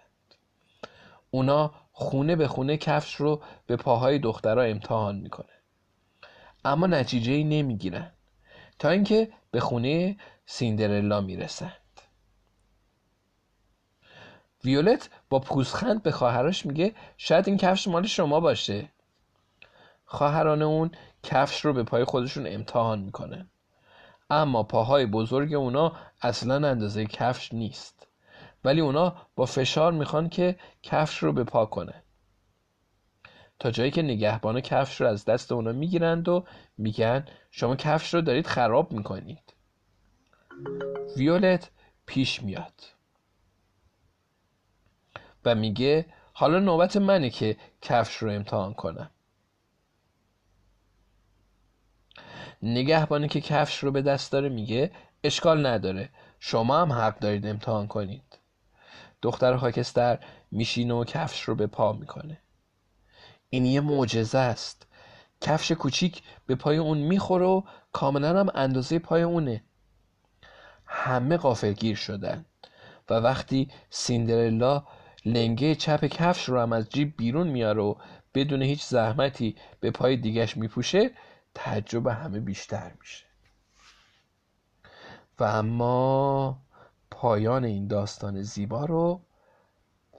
اونا 1.30 1.74
خونه 1.92 2.36
به 2.36 2.48
خونه 2.48 2.76
کفش 2.76 3.14
رو 3.14 3.42
به 3.66 3.76
پاهای 3.76 4.18
دخترها 4.18 4.64
امتحان 4.64 5.16
می‌کنه 5.16 5.46
اما 6.64 6.86
نتیجه 6.86 7.32
ای 7.32 7.44
نمی‌گیرن. 7.44 8.12
تا 8.78 8.88
اینکه 8.88 9.32
به 9.50 9.60
خونه 9.60 10.16
سیندرلا 10.46 11.20
می‌رسند. 11.20 11.72
ویولت 14.64 15.10
با 15.30 15.38
پوزخند 15.38 16.02
به 16.02 16.10
خواهرش 16.10 16.66
میگه 16.66 16.94
شاید 17.16 17.48
این 17.48 17.56
کفش 17.56 17.88
مال 17.88 18.06
شما 18.06 18.40
باشه. 18.40 18.88
خواهران 20.04 20.62
اون 20.62 20.90
کفش 21.22 21.64
رو 21.64 21.72
به 21.72 21.82
پای 21.82 22.04
خودشون 22.04 22.46
امتحان 22.46 22.98
می‌کنن 22.98 23.50
اما 24.30 24.62
پاهای 24.62 25.06
بزرگ 25.06 25.54
اونا 25.54 25.92
اصلا 26.22 26.68
اندازه 26.68 27.06
کفش 27.06 27.54
نیست. 27.54 28.06
ولی 28.64 28.80
اونا 28.80 29.16
با 29.36 29.46
فشار 29.46 29.92
می‌خوان 29.92 30.28
که 30.28 30.58
کفش 30.82 31.18
رو 31.18 31.32
به 31.32 31.44
پا 31.44 31.66
کنه. 31.66 32.02
تا 33.58 33.70
جایی 33.70 33.90
که 33.90 34.02
نگهبان 34.02 34.60
کفش 34.60 35.00
رو 35.00 35.06
از 35.06 35.24
دست 35.24 35.52
اونا 35.52 35.72
می‌گیرند 35.72 36.28
و 36.28 36.44
میگن 36.78 37.24
شما 37.50 37.76
کفش 37.76 38.14
رو 38.14 38.20
دارید 38.20 38.46
خراب 38.46 38.92
می‌کنید. 38.92 39.54
ویولت 41.16 41.70
پیش 42.06 42.42
میاد. 42.42 42.82
و 45.44 45.54
میگه 45.54 46.06
حالا 46.32 46.58
نوبت 46.58 46.96
منه 46.96 47.30
که 47.30 47.56
کفش 47.82 48.16
رو 48.16 48.30
امتحان 48.30 48.74
کنم. 48.74 49.10
نگهبانی 52.62 53.28
که 53.28 53.40
کفش 53.40 53.78
رو 53.78 53.90
به 53.90 54.02
دست 54.02 54.32
داره 54.32 54.48
میگه 54.48 54.90
اشکال 55.24 55.66
نداره. 55.66 56.08
شما 56.40 56.80
هم 56.80 56.92
حق 56.92 57.18
دارید 57.18 57.46
امتحان 57.46 57.86
کنید. 57.86 58.38
دختر 59.22 59.56
خاکستر 59.56 60.18
میشینه 60.50 60.94
و 60.94 61.04
کفش 61.04 61.42
رو 61.42 61.54
به 61.54 61.66
پا 61.66 61.92
می‌کنه. 61.92 62.38
این 63.50 63.64
یه 63.64 63.80
معجزه 63.80 64.38
است. 64.38 64.86
کفش 65.40 65.72
کوچیک 65.72 66.22
به 66.46 66.54
پای 66.54 66.76
اون 66.76 66.98
می‌خوره 66.98 67.46
و 67.46 67.62
کاملا 67.92 68.40
هم 68.40 68.48
اندازه 68.54 68.98
پای 68.98 69.22
اونه. 69.22 69.64
همه 70.86 71.36
غافلگیر 71.36 71.96
شدن. 71.96 72.44
و 73.10 73.14
وقتی 73.14 73.70
سیندرلا 73.90 74.84
لنگه 75.24 75.74
چپ 75.74 76.04
کفش 76.04 76.44
رو 76.44 76.60
هم 76.60 76.72
از 76.72 76.90
جیب 76.90 77.14
بیرون 77.16 77.46
میاره 77.46 77.82
و 77.82 77.94
بدون 78.34 78.62
هیچ 78.62 78.84
زحمتی 78.84 79.56
به 79.80 79.90
پای 79.90 80.16
دیگش 80.16 80.56
میپوشه 80.56 81.10
تعجب 81.60 82.06
همه 82.06 82.40
بیشتر 82.40 82.92
میشه. 83.00 83.26
و 85.38 85.44
اما 85.44 86.62
پایان 87.10 87.64
این 87.64 87.86
داستان 87.86 88.42
زیبا 88.42 88.84
رو 88.84 89.22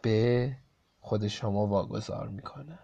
به 0.01 0.57
خود 0.99 1.27
شما 1.27 1.67
واگذار 1.67 2.27
می‌کنه 2.27 2.79